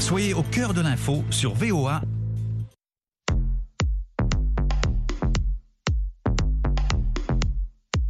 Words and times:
Soyez 0.00 0.32
au 0.32 0.42
cœur 0.42 0.72
de 0.72 0.80
l'info 0.80 1.22
sur 1.30 1.52
VOA. 1.52 2.00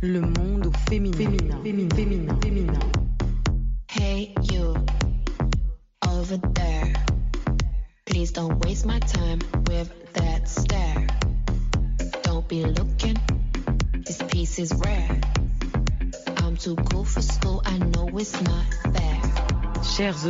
Le 0.00 0.20
monde. 0.20 0.70
Féminin. 0.88 1.16
Féminin. 1.62 1.94
Féminin. 1.94 2.38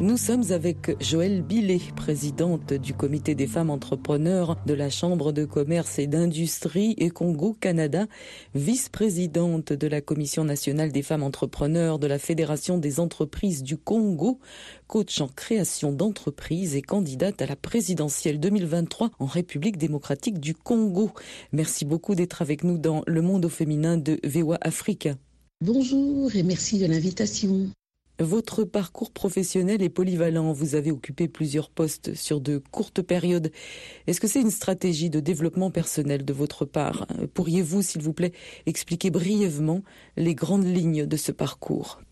Nous 0.00 0.16
sommes 0.16 0.50
avec 0.50 1.00
Joëlle 1.00 1.42
Billet, 1.42 1.78
présidente 1.94 2.72
du 2.72 2.94
comité 2.94 3.36
des 3.36 3.46
femmes 3.46 3.70
entrepreneurs 3.70 4.56
de 4.66 4.74
la 4.74 4.90
Chambre 4.90 5.30
de 5.30 5.44
commerce 5.44 6.00
et 6.00 6.08
d'industrie 6.08 6.96
et 6.98 7.10
Congo-Canada, 7.10 8.06
vice-présidente 8.56 9.72
de 9.72 9.86
la 9.86 10.00
Commission 10.00 10.42
nationale 10.42 10.90
des 10.90 11.02
femmes 11.02 11.22
entrepreneurs 11.22 12.00
de 12.00 12.08
la 12.08 12.18
Fédération 12.18 12.76
des 12.76 12.98
entreprises 12.98 13.62
du 13.62 13.76
Congo, 13.76 14.40
coach 14.88 15.20
en 15.20 15.28
création 15.28 15.92
d'entreprises 15.92 16.74
et 16.74 16.82
candidate 16.82 17.40
à 17.40 17.46
la 17.46 17.56
présidentielle 17.56 18.40
2023 18.40 19.12
en 19.20 19.26
République 19.26 19.78
démocratique 19.78 20.40
du 20.40 20.54
Congo. 20.54 21.12
Merci 21.52 21.84
beaucoup 21.84 22.16
d'être 22.16 22.42
avec 22.42 22.64
nous 22.64 22.78
dans 22.78 23.04
Le 23.06 23.22
Monde 23.22 23.44
au 23.44 23.48
féminin 23.48 23.96
de 23.96 24.18
VOA 24.24 24.58
Afrique. 24.60 25.08
Bonjour 25.60 26.34
et 26.34 26.42
merci 26.42 26.80
de 26.80 26.86
l'invitation. 26.86 27.70
Votre 28.20 28.62
parcours 28.62 29.10
professionnel 29.10 29.82
est 29.82 29.88
polyvalent. 29.88 30.52
Vous 30.52 30.76
avez 30.76 30.92
occupé 30.92 31.26
plusieurs 31.26 31.68
postes 31.68 32.14
sur 32.14 32.40
de 32.40 32.62
courtes 32.70 33.02
périodes. 33.02 33.50
Est-ce 34.06 34.20
que 34.20 34.28
c'est 34.28 34.40
une 34.40 34.52
stratégie 34.52 35.10
de 35.10 35.18
développement 35.18 35.72
personnel 35.72 36.24
de 36.24 36.32
votre 36.32 36.64
part? 36.64 37.08
Pourriez-vous, 37.34 37.82
s'il 37.82 38.02
vous 38.02 38.12
plaît, 38.12 38.32
expliquer 38.66 39.10
brièvement 39.10 39.82
les 40.16 40.36
grandes 40.36 40.64
lignes 40.64 41.06
de 41.06 41.16
ce 41.16 41.32
parcours? 41.32 42.03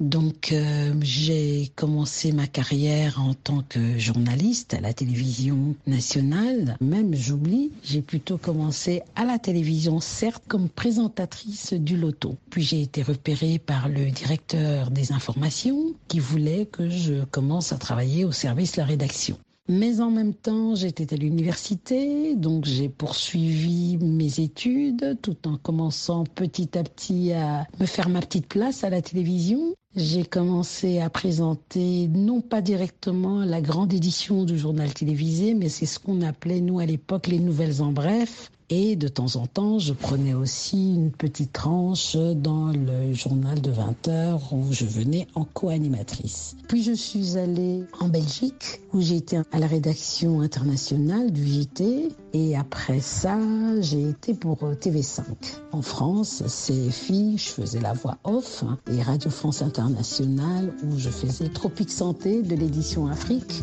Donc, 0.00 0.52
euh, 0.52 0.94
j'ai 1.02 1.70
commencé 1.76 2.32
ma 2.32 2.46
carrière 2.46 3.20
en 3.20 3.34
tant 3.34 3.62
que 3.68 3.98
journaliste 3.98 4.72
à 4.72 4.80
la 4.80 4.94
télévision 4.94 5.76
nationale. 5.86 6.78
Même, 6.80 7.14
j'oublie, 7.14 7.70
j'ai 7.84 8.00
plutôt 8.00 8.38
commencé 8.38 9.02
à 9.14 9.26
la 9.26 9.38
télévision, 9.38 10.00
certes, 10.00 10.42
comme 10.48 10.70
présentatrice 10.70 11.74
du 11.74 11.98
loto. 11.98 12.38
Puis 12.48 12.62
j'ai 12.62 12.80
été 12.80 13.02
repérée 13.02 13.58
par 13.58 13.90
le 13.90 14.10
directeur 14.10 14.90
des 14.90 15.12
informations 15.12 15.92
qui 16.08 16.18
voulait 16.18 16.64
que 16.64 16.88
je 16.88 17.24
commence 17.26 17.72
à 17.74 17.76
travailler 17.76 18.24
au 18.24 18.32
service 18.32 18.72
de 18.72 18.78
la 18.78 18.86
rédaction. 18.86 19.36
Mais 19.72 20.00
en 20.00 20.10
même 20.10 20.34
temps, 20.34 20.74
j'étais 20.74 21.14
à 21.14 21.16
l'université, 21.16 22.34
donc 22.34 22.64
j'ai 22.64 22.88
poursuivi 22.88 23.98
mes 23.98 24.40
études 24.40 25.16
tout 25.22 25.46
en 25.46 25.58
commençant 25.58 26.24
petit 26.24 26.76
à 26.76 26.82
petit 26.82 27.32
à 27.32 27.68
me 27.78 27.86
faire 27.86 28.08
ma 28.08 28.18
petite 28.18 28.48
place 28.48 28.82
à 28.82 28.90
la 28.90 29.00
télévision. 29.00 29.72
J'ai 29.94 30.24
commencé 30.24 30.98
à 30.98 31.08
présenter 31.08 32.08
non 32.08 32.40
pas 32.40 32.62
directement 32.62 33.44
la 33.44 33.60
grande 33.60 33.92
édition 33.92 34.42
du 34.42 34.58
journal 34.58 34.92
télévisé, 34.92 35.54
mais 35.54 35.68
c'est 35.68 35.86
ce 35.86 36.00
qu'on 36.00 36.22
appelait 36.22 36.60
nous 36.60 36.80
à 36.80 36.86
l'époque 36.86 37.28
les 37.28 37.38
nouvelles 37.38 37.80
en 37.80 37.92
bref. 37.92 38.50
Et 38.72 38.94
de 38.94 39.08
temps 39.08 39.34
en 39.34 39.48
temps, 39.48 39.80
je 39.80 39.92
prenais 39.92 40.32
aussi 40.32 40.94
une 40.94 41.10
petite 41.10 41.52
tranche 41.52 42.16
dans 42.16 42.68
le 42.68 43.12
journal 43.12 43.60
de 43.60 43.72
20 43.72 44.06
heures 44.06 44.52
où 44.52 44.72
je 44.72 44.84
venais 44.84 45.26
en 45.34 45.44
co-animatrice. 45.44 46.56
Puis 46.68 46.84
je 46.84 46.92
suis 46.92 47.36
allée 47.36 47.82
en 47.98 48.06
Belgique 48.06 48.80
où 48.92 49.00
été 49.00 49.38
à 49.50 49.58
la 49.58 49.66
rédaction 49.66 50.40
internationale 50.40 51.32
du 51.32 51.44
JT. 51.44 52.10
Et 52.32 52.56
après 52.56 53.00
ça, 53.00 53.36
j'ai 53.80 54.08
été 54.08 54.34
pour 54.34 54.58
TV5. 54.62 55.22
En 55.72 55.82
France, 55.82 56.44
CFI, 56.46 57.38
je 57.38 57.48
faisais 57.48 57.80
la 57.80 57.92
voix 57.92 58.18
off 58.22 58.62
et 58.92 59.02
Radio 59.02 59.30
France 59.30 59.62
Internationale 59.62 60.72
où 60.84 60.96
je 60.96 61.10
faisais 61.10 61.48
Tropique 61.48 61.90
Santé 61.90 62.42
de 62.42 62.54
l'édition 62.54 63.08
Afrique. 63.08 63.62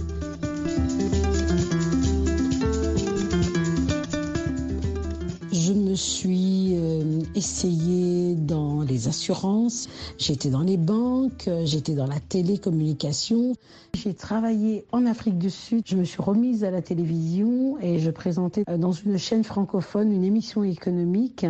Essayée 7.37 8.33
dans 8.33 8.81
les 8.81 9.07
assurances, 9.07 9.87
j'étais 10.17 10.49
dans 10.49 10.63
les 10.63 10.75
banques, 10.75 11.47
j'étais 11.65 11.93
dans 11.93 12.07
la 12.07 12.19
télécommunication. 12.19 13.53
J'ai 13.93 14.15
travaillé 14.15 14.85
en 14.91 15.05
Afrique 15.05 15.37
du 15.37 15.51
Sud, 15.51 15.83
je 15.85 15.95
me 15.97 16.03
suis 16.03 16.21
remise 16.21 16.63
à 16.63 16.71
la 16.71 16.81
télévision 16.81 17.77
et 17.79 17.99
je 17.99 18.09
présentais 18.09 18.63
euh, 18.67 18.77
dans 18.77 18.91
une 18.91 19.17
chaîne 19.17 19.43
francophone 19.43 20.11
une 20.11 20.23
émission 20.23 20.63
économique. 20.63 21.45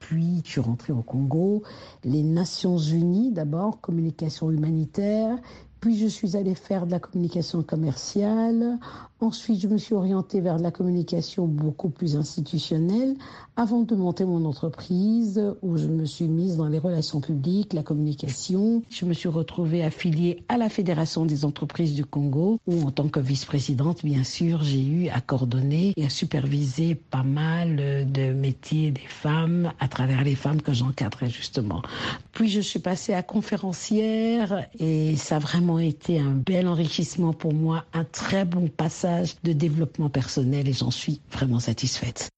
Puis 0.00 0.40
je 0.44 0.50
suis 0.52 0.60
rentrée 0.60 0.94
au 0.94 1.02
Congo, 1.02 1.62
les 2.02 2.22
Nations 2.22 2.78
Unies 2.78 3.30
d'abord, 3.30 3.80
communication 3.82 4.50
humanitaire, 4.50 5.36
puis 5.80 5.98
je 5.98 6.06
suis 6.06 6.36
allée 6.36 6.54
faire 6.54 6.86
de 6.86 6.92
la 6.92 6.98
communication 6.98 7.62
commerciale. 7.62 8.78
Ensuite, 9.26 9.60
je 9.60 9.66
me 9.66 9.76
suis 9.76 9.96
orientée 9.96 10.40
vers 10.40 10.56
la 10.56 10.70
communication 10.70 11.48
beaucoup 11.48 11.88
plus 11.88 12.14
institutionnelle 12.14 13.16
avant 13.56 13.80
de 13.80 13.96
monter 13.96 14.24
mon 14.24 14.44
entreprise 14.44 15.42
où 15.62 15.78
je 15.78 15.86
me 15.86 16.04
suis 16.04 16.28
mise 16.28 16.58
dans 16.58 16.68
les 16.68 16.78
relations 16.78 17.20
publiques, 17.20 17.72
la 17.72 17.82
communication. 17.82 18.82
Je 18.88 19.04
me 19.04 19.14
suis 19.14 19.28
retrouvée 19.28 19.82
affiliée 19.82 20.44
à 20.48 20.58
la 20.58 20.68
Fédération 20.68 21.26
des 21.26 21.44
entreprises 21.44 21.94
du 21.94 22.04
Congo 22.04 22.60
où 22.68 22.82
en 22.82 22.92
tant 22.92 23.08
que 23.08 23.18
vice-présidente, 23.18 24.04
bien 24.04 24.22
sûr, 24.22 24.62
j'ai 24.62 24.84
eu 24.84 25.08
à 25.08 25.20
coordonner 25.20 25.92
et 25.96 26.04
à 26.04 26.10
superviser 26.10 26.94
pas 26.94 27.24
mal 27.24 27.76
de 28.12 28.32
métiers 28.32 28.92
des 28.92 29.08
femmes 29.08 29.72
à 29.80 29.88
travers 29.88 30.22
les 30.22 30.36
femmes 30.36 30.62
que 30.62 30.72
j'encadrais 30.72 31.30
justement. 31.30 31.82
Puis 32.30 32.48
je 32.48 32.60
suis 32.60 32.78
passée 32.78 33.14
à 33.14 33.24
conférencière 33.24 34.66
et 34.78 35.16
ça 35.16 35.36
a 35.36 35.38
vraiment 35.40 35.80
été 35.80 36.20
un 36.20 36.32
bel 36.32 36.68
enrichissement 36.68 37.32
pour 37.32 37.54
moi, 37.54 37.84
un 37.92 38.04
très 38.04 38.44
bon 38.44 38.68
passage 38.68 39.15
de 39.42 39.52
développement 39.52 40.10
personnel 40.10 40.68
et 40.68 40.72
j'en 40.72 40.90
suis 40.90 41.20
vraiment 41.30 41.60
satisfaite. 41.60 42.30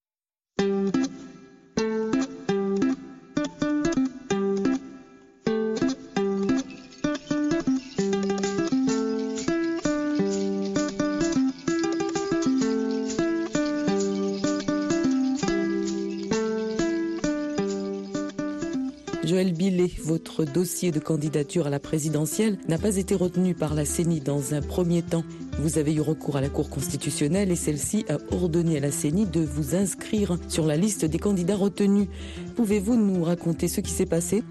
Dossier 20.49 20.91
de 20.91 20.99
candidature 20.99 21.67
à 21.67 21.71
la 21.71 21.79
présidentielle 21.79 22.59
n'a 22.69 22.79
pas 22.79 22.97
été 22.97 23.15
retenu 23.15 23.55
par 23.55 23.75
la 23.75 23.85
CENI 23.85 24.21
dans 24.21 24.55
un 24.55 24.61
premier 24.61 25.03
temps. 25.03 25.25
Vous 25.61 25.79
avez 25.79 25.95
eu 25.95 26.01
recours 26.01 26.37
à 26.37 26.41
la 26.41 26.49
Cour 26.49 26.71
constitutionnelle 26.71 27.51
et 27.51 27.57
celle-ci 27.57 28.05
a 28.09 28.19
ordonné 28.35 28.79
à 28.79 28.81
la 28.81 28.91
CENI 28.91 29.27
de 29.27 29.41
vous 29.41 29.75
inscrire 29.75 30.37
sur 30.49 30.67
la 30.67 30.77
liste 30.77 31.05
des 31.05 31.19
candidats 31.19 31.57
retenus. 31.57 32.09
Pouvez-vous 32.57 32.97
nous 32.97 33.23
raconter 33.23 33.69
ce 33.69 33.81
qui 33.81 33.91
s'est 33.91 34.07
passé? 34.07 34.43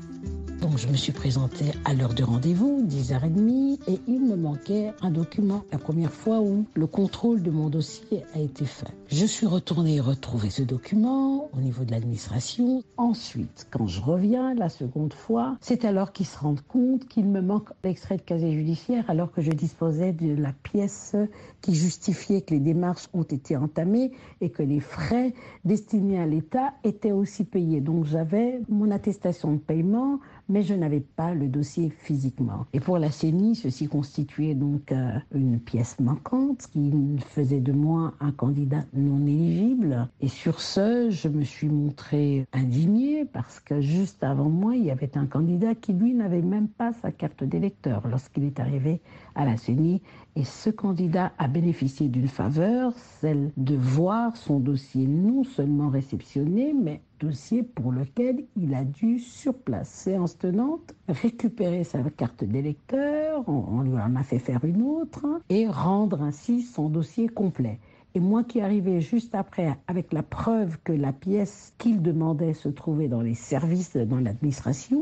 Donc 0.61 0.77
je 0.77 0.87
me 0.87 0.95
suis 0.95 1.11
présentée 1.11 1.71
à 1.85 1.93
l'heure 1.93 2.13
du 2.13 2.23
rendez-vous, 2.23 2.83
10h30, 2.87 3.79
et 3.87 3.99
il 4.07 4.21
me 4.21 4.35
manquait 4.35 4.91
un 5.01 5.11
document. 5.11 5.63
La 5.71 5.77
première 5.77 6.11
fois 6.11 6.39
où 6.39 6.65
le 6.73 6.87
contrôle 6.87 7.41
de 7.41 7.51
mon 7.51 7.69
dossier 7.69 8.23
a 8.33 8.39
été 8.39 8.65
fait. 8.65 8.87
Je 9.07 9.25
suis 9.25 9.45
retournée 9.45 9.99
retrouver 9.99 10.49
ce 10.49 10.63
document 10.63 11.49
au 11.53 11.61
niveau 11.61 11.83
de 11.83 11.91
l'administration. 11.91 12.83
Ensuite, 12.97 13.67
quand 13.71 13.87
je 13.87 14.01
reviens 14.01 14.53
la 14.53 14.69
seconde 14.69 15.13
fois, 15.13 15.57
c'est 15.61 15.85
alors 15.85 16.11
qu'ils 16.11 16.25
se 16.25 16.37
rendent 16.39 16.65
compte 16.67 17.07
qu'il 17.07 17.25
me 17.25 17.41
manque 17.41 17.69
l'extrait 17.83 18.17
de 18.17 18.21
casier 18.21 18.51
judiciaire 18.51 19.05
alors 19.07 19.31
que 19.31 19.41
je 19.41 19.51
disposais 19.51 20.11
de 20.11 20.35
la 20.35 20.51
pièce 20.51 21.15
qui 21.61 21.75
justifiait 21.75 22.41
que 22.41 22.53
les 22.53 22.59
démarches 22.59 23.07
ont 23.13 23.23
été 23.23 23.55
entamées 23.55 24.11
et 24.41 24.49
que 24.49 24.63
les 24.63 24.79
frais 24.79 25.33
destinés 25.65 26.19
à 26.19 26.25
l'État 26.25 26.73
étaient 26.83 27.11
aussi 27.11 27.43
payés. 27.43 27.81
Donc 27.81 28.05
j'avais 28.05 28.61
mon 28.69 28.91
attestation 28.91 29.53
de 29.53 29.57
paiement, 29.57 30.19
mais 30.49 30.63
je 30.63 30.73
n'avais 30.73 30.99
pas 30.99 31.33
le 31.33 31.47
dossier 31.47 31.89
physiquement. 31.89 32.65
Et 32.73 32.79
pour 32.79 32.97
la 32.97 33.11
CENI, 33.11 33.55
ceci 33.55 33.87
constituait 33.87 34.55
donc 34.55 34.91
euh, 34.91 35.11
une 35.33 35.59
pièce 35.59 35.99
manquante 35.99 36.67
qui 36.71 36.91
faisait 37.19 37.59
de 37.59 37.71
moi 37.71 38.13
un 38.19 38.31
candidat 38.31 38.83
non 38.93 39.25
éligible. 39.25 40.07
Et 40.21 40.27
sur 40.27 40.61
ce, 40.61 41.09
je 41.09 41.27
me 41.27 41.43
suis 41.43 41.69
montrée 41.69 42.45
indignée 42.53 43.25
parce 43.25 43.59
que 43.59 43.81
juste 43.81 44.23
avant 44.23 44.49
moi, 44.49 44.75
il 44.75 44.85
y 44.85 44.91
avait 44.91 45.17
un 45.17 45.25
candidat 45.25 45.75
qui, 45.75 45.93
lui, 45.93 46.13
n'avait 46.13 46.41
même 46.41 46.67
pas 46.67 46.93
sa 46.93 47.11
carte 47.11 47.43
d'électeur 47.43 48.07
lorsqu'il 48.07 48.43
est 48.43 48.59
arrivé 48.59 49.01
à 49.35 49.45
la 49.45 49.57
CENI 49.57 50.01
Et 50.37 50.43
ce 50.43 50.69
candidat 50.69 51.31
a 51.39 51.47
bénéficié 51.47 52.09
d'une 52.09 52.27
faveur, 52.27 52.93
celle 53.21 53.49
de 53.57 53.75
voir 53.75 54.37
son 54.37 54.59
dossier 54.59 55.07
non 55.07 55.43
seulement 55.43 55.89
réceptionné, 55.89 56.75
mais 56.79 57.01
dossier 57.19 57.63
pour 57.63 57.91
lequel 57.91 58.45
il 58.55 58.75
a 58.75 58.83
dû, 58.83 59.17
sur 59.17 59.55
place, 59.55 59.89
séance 59.89 60.37
tenante, 60.37 60.93
récupérer 61.09 61.83
sa 61.83 62.03
carte 62.11 62.43
d'électeur, 62.43 63.49
on, 63.49 63.81
lui 63.81 63.93
en 63.93 64.15
a 64.15 64.21
fait 64.21 64.37
faire 64.37 64.63
une 64.63 64.83
autre, 64.83 65.25
et 65.49 65.67
rendre 65.67 66.21
ainsi 66.21 66.61
son 66.61 66.87
dossier 66.87 67.29
complet. 67.29 67.79
Et 68.13 68.19
moi 68.19 68.43
qui 68.43 68.61
arrivais 68.61 69.01
juste 69.01 69.33
après 69.33 69.75
avec 69.87 70.13
la 70.13 70.21
preuve 70.21 70.77
que 70.83 70.93
la 70.93 71.13
pièce 71.13 71.73
qu'il 71.79 72.03
demandait 72.03 72.53
se 72.53 72.69
trouvait 72.69 73.07
dans 73.07 73.21
les 73.21 73.33
services, 73.33 73.97
dans 73.97 74.19
l'administration, 74.19 75.01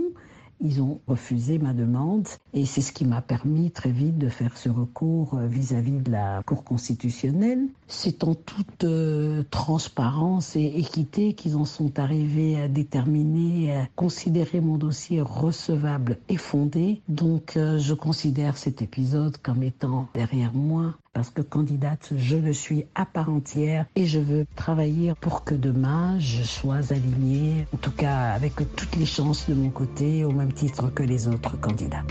ils 0.61 0.81
ont 0.81 0.99
refusé 1.07 1.59
ma 1.59 1.73
demande 1.73 2.27
et 2.53 2.65
c'est 2.65 2.81
ce 2.81 2.91
qui 2.91 3.05
m'a 3.05 3.21
permis 3.21 3.71
très 3.71 3.91
vite 3.91 4.17
de 4.17 4.29
faire 4.29 4.57
ce 4.57 4.69
recours 4.69 5.35
euh, 5.35 5.47
vis-à-vis 5.47 5.99
de 5.99 6.11
la 6.11 6.41
Cour 6.45 6.63
constitutionnelle. 6.63 7.67
C'est 7.87 8.23
en 8.23 8.35
toute 8.35 8.83
euh, 8.83 9.43
transparence 9.51 10.55
et 10.55 10.65
équité 10.65 11.33
qu'ils 11.33 11.57
en 11.57 11.65
sont 11.65 11.99
arrivés 11.99 12.61
à 12.61 12.67
déterminer, 12.67 13.75
à 13.75 13.87
considérer 13.95 14.61
mon 14.61 14.77
dossier 14.77 15.21
recevable 15.21 16.17
et 16.29 16.37
fondé. 16.37 17.01
Donc 17.07 17.57
euh, 17.57 17.77
je 17.77 17.93
considère 17.93 18.57
cet 18.57 18.81
épisode 18.81 19.37
comme 19.37 19.63
étant 19.63 20.07
derrière 20.13 20.53
moi 20.53 20.95
parce 21.15 21.29
que 21.29 21.41
candidate, 21.41 22.11
je 22.17 22.35
le 22.35 22.51
suis 22.51 22.85
à 22.93 23.05
part 23.05 23.29
entière 23.29 23.85
et 23.95 24.05
je 24.05 24.19
veux 24.19 24.45
travailler 24.57 25.13
pour 25.21 25.45
que 25.45 25.55
demain 25.55 26.19
je 26.19 26.43
sois 26.43 26.91
alignée, 26.91 27.65
en 27.73 27.77
tout 27.77 27.91
cas 27.91 28.33
avec 28.33 28.55
toutes 28.75 28.97
les 28.97 29.05
chances 29.05 29.49
de 29.49 29.55
mon 29.55 29.69
côté, 29.69 30.25
au 30.25 30.31
même 30.31 30.51
titre 30.51 30.93
que 30.93 31.03
les 31.03 31.29
autres 31.29 31.57
candidats. 31.57 32.03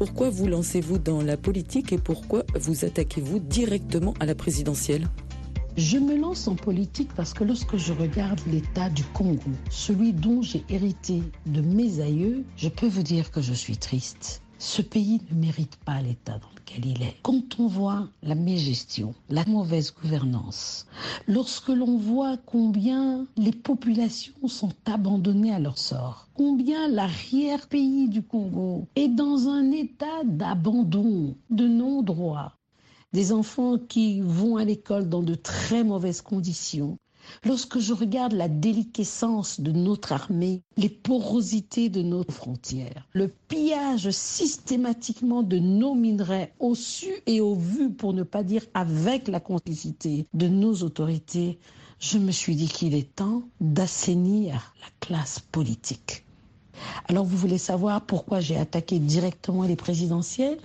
Pourquoi 0.00 0.30
vous 0.30 0.46
lancez-vous 0.46 0.96
dans 0.96 1.20
la 1.20 1.36
politique 1.36 1.92
et 1.92 1.98
pourquoi 1.98 2.44
vous 2.58 2.86
attaquez-vous 2.86 3.38
directement 3.38 4.14
à 4.18 4.24
la 4.24 4.34
présidentielle? 4.34 5.06
Je 5.76 5.98
me 5.98 6.16
lance 6.16 6.48
en 6.48 6.54
politique 6.54 7.10
parce 7.14 7.34
que 7.34 7.44
lorsque 7.44 7.76
je 7.76 7.92
regarde 7.92 8.40
l'état 8.50 8.88
du 8.88 9.04
Congo, 9.12 9.50
celui 9.68 10.14
dont 10.14 10.40
j'ai 10.40 10.64
hérité 10.70 11.22
de 11.44 11.60
mes 11.60 12.00
aïeux, 12.00 12.44
je 12.56 12.70
peux 12.70 12.88
vous 12.88 13.02
dire 13.02 13.30
que 13.30 13.42
je 13.42 13.52
suis 13.52 13.76
triste. 13.76 14.40
Ce 14.62 14.82
pays 14.82 15.22
ne 15.30 15.36
mérite 15.40 15.76
pas 15.86 16.02
l'état 16.02 16.38
dans 16.38 16.50
lequel 16.54 16.84
il 16.84 17.02
est. 17.02 17.16
Quand 17.22 17.58
on 17.58 17.66
voit 17.66 18.06
la 18.22 18.34
mégestion, 18.34 19.14
la 19.30 19.42
mauvaise 19.46 19.94
gouvernance, 20.02 20.84
lorsque 21.26 21.68
l'on 21.70 21.96
voit 21.96 22.36
combien 22.44 23.26
les 23.38 23.52
populations 23.52 24.48
sont 24.48 24.74
abandonnées 24.84 25.54
à 25.54 25.58
leur 25.58 25.78
sort, 25.78 26.28
combien 26.34 26.88
l'arrière-pays 26.88 28.10
du 28.10 28.22
Congo 28.22 28.86
est 28.96 29.08
dans 29.08 29.48
un 29.48 29.72
état 29.72 30.24
d'abandon, 30.24 31.34
de 31.48 31.66
non-droit, 31.66 32.52
des 33.14 33.32
enfants 33.32 33.78
qui 33.78 34.20
vont 34.20 34.58
à 34.58 34.64
l'école 34.66 35.08
dans 35.08 35.22
de 35.22 35.36
très 35.36 35.84
mauvaises 35.84 36.20
conditions, 36.20 36.98
Lorsque 37.44 37.78
je 37.78 37.92
regarde 37.92 38.32
la 38.32 38.48
déliquescence 38.48 39.60
de 39.60 39.72
notre 39.72 40.12
armée, 40.12 40.62
les 40.76 40.88
porosités 40.88 41.88
de 41.88 42.02
nos 42.02 42.24
frontières, 42.24 43.06
le 43.12 43.28
pillage 43.48 44.10
systématiquement 44.10 45.42
de 45.42 45.58
nos 45.58 45.94
minerais 45.94 46.52
au 46.58 46.74
su 46.74 47.10
et 47.26 47.40
au 47.40 47.54
vu, 47.54 47.90
pour 47.90 48.12
ne 48.12 48.22
pas 48.22 48.42
dire 48.42 48.64
avec 48.74 49.28
la 49.28 49.40
complicité 49.40 50.26
de 50.34 50.48
nos 50.48 50.74
autorités, 50.82 51.58
je 51.98 52.18
me 52.18 52.30
suis 52.32 52.56
dit 52.56 52.68
qu'il 52.68 52.94
est 52.94 53.14
temps 53.14 53.42
d'assainir 53.60 54.74
la 54.80 54.88
classe 55.06 55.40
politique. 55.40 56.24
Alors 57.08 57.24
vous 57.26 57.36
voulez 57.36 57.58
savoir 57.58 58.00
pourquoi 58.06 58.40
j'ai 58.40 58.56
attaqué 58.56 58.98
directement 58.98 59.64
les 59.64 59.76
présidentielles? 59.76 60.58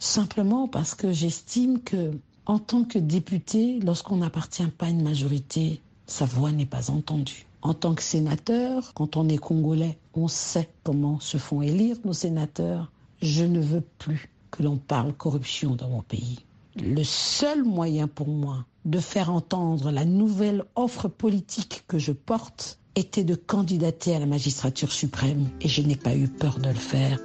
Simplement 0.00 0.66
parce 0.66 0.94
que 0.94 1.12
j'estime 1.12 1.80
que 1.80 2.12
en 2.46 2.58
tant 2.58 2.82
que 2.84 2.98
député, 2.98 3.78
lorsqu'on 3.80 4.16
n'appartient 4.16 4.66
pas 4.66 4.86
à 4.86 4.90
une 4.90 5.02
majorité, 5.04 5.80
sa 6.10 6.24
voix 6.24 6.52
n'est 6.52 6.66
pas 6.66 6.90
entendue. 6.90 7.46
En 7.62 7.74
tant 7.74 7.94
que 7.94 8.02
sénateur, 8.02 8.92
quand 8.94 9.16
on 9.16 9.28
est 9.28 9.38
congolais, 9.38 9.98
on 10.14 10.28
sait 10.28 10.68
comment 10.82 11.20
se 11.20 11.36
font 11.36 11.62
élire 11.62 11.96
nos 12.04 12.12
sénateurs. 12.12 12.90
Je 13.22 13.44
ne 13.44 13.60
veux 13.60 13.82
plus 13.98 14.30
que 14.50 14.62
l'on 14.62 14.76
parle 14.76 15.12
corruption 15.12 15.76
dans 15.76 15.88
mon 15.88 16.02
pays. 16.02 16.40
Le 16.76 17.04
seul 17.04 17.64
moyen 17.64 18.08
pour 18.08 18.28
moi 18.28 18.64
de 18.84 18.98
faire 18.98 19.30
entendre 19.30 19.90
la 19.90 20.04
nouvelle 20.04 20.64
offre 20.74 21.08
politique 21.08 21.84
que 21.86 21.98
je 21.98 22.12
porte 22.12 22.78
était 22.96 23.24
de 23.24 23.34
candidater 23.34 24.14
à 24.16 24.18
la 24.18 24.26
magistrature 24.26 24.92
suprême 24.92 25.48
et 25.60 25.68
je 25.68 25.82
n'ai 25.82 25.96
pas 25.96 26.16
eu 26.16 26.28
peur 26.28 26.58
de 26.58 26.68
le 26.68 26.74
faire. 26.74 27.18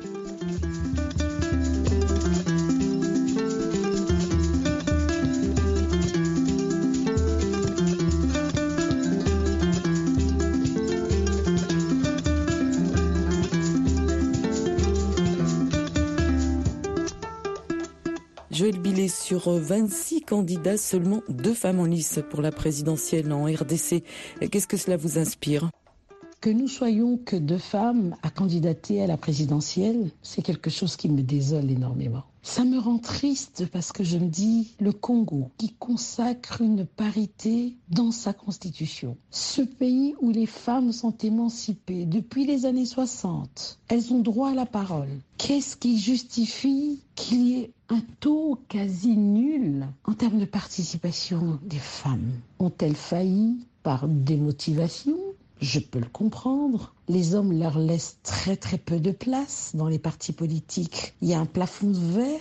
Sur 19.40 19.52
26 19.52 20.22
candidats, 20.22 20.78
seulement 20.78 21.22
deux 21.28 21.54
femmes 21.54 21.82
en 21.82 21.86
lice 21.86 22.20
pour 22.30 22.42
la 22.42 22.52
présidentielle 22.52 23.34
en 23.34 23.44
RDC. 23.46 24.02
Qu'est-ce 24.50 24.68
que 24.68 24.78
cela 24.78 24.96
vous 24.96 25.18
inspire? 25.18 25.70
Que 26.40 26.50
nous 26.50 26.70
soyons 26.70 27.18
que 27.18 27.36
deux 27.36 27.58
femmes 27.58 28.16
à 28.24 28.30
candidater 28.30 29.02
à 29.02 29.08
la 29.08 29.18
présidentielle, 29.18 30.12
c'est 30.22 30.42
quelque 30.42 30.70
chose 30.70 30.96
qui 30.96 31.10
me 31.10 31.22
désole 31.22 31.70
énormément. 31.70 32.24
Ça 32.48 32.64
me 32.64 32.78
rend 32.78 33.00
triste 33.00 33.66
parce 33.72 33.92
que 33.92 34.04
je 34.04 34.20
me 34.20 34.28
dis, 34.28 34.76
le 34.80 34.92
Congo, 34.94 35.50
qui 35.58 35.74
consacre 35.74 36.62
une 36.62 36.86
parité 36.86 37.76
dans 37.90 38.12
sa 38.12 38.34
constitution, 38.34 39.18
ce 39.32 39.64
pays 39.64 40.14
où 40.22 40.30
les 40.30 40.46
femmes 40.46 40.92
sont 40.92 41.18
émancipées 41.18 42.06
depuis 42.06 42.46
les 42.46 42.68
années 42.68 42.86
60, 42.86 43.80
elles 43.88 44.14
ont 44.14 44.20
droit 44.20 44.52
à 44.52 44.54
la 44.54 44.68
parole. 44.68 45.10
Qu'est-ce 45.40 45.76
qui 45.76 45.98
justifie 45.98 47.02
qu'il 47.16 47.48
y 47.48 47.60
ait 47.62 47.72
un 47.90 48.02
taux 48.20 48.60
quasi 48.70 49.18
nul 49.18 49.88
en 50.04 50.14
termes 50.14 50.40
de 50.40 50.46
participation 50.46 51.60
des 51.64 51.80
femmes? 51.80 52.32
Ont-elles 52.60 52.96
failli 52.96 53.58
par 53.82 54.08
démotivation? 54.08 55.18
Je 55.66 55.80
peux 55.80 56.00
le 56.00 56.06
comprendre. 56.06 56.94
Les 57.10 57.34
hommes 57.34 57.52
leur 57.52 57.80
laissent 57.80 58.20
très 58.24 58.56
très 58.56 58.78
peu 58.78 59.00
de 59.00 59.12
place 59.12 59.72
dans 59.74 59.88
les 59.88 60.00
partis 60.00 60.32
politiques. 60.32 61.16
Il 61.22 61.30
y 61.30 61.34
a 61.34 61.40
un 61.40 61.46
plafond 61.48 61.90
de 61.90 61.98
verre. 61.98 62.40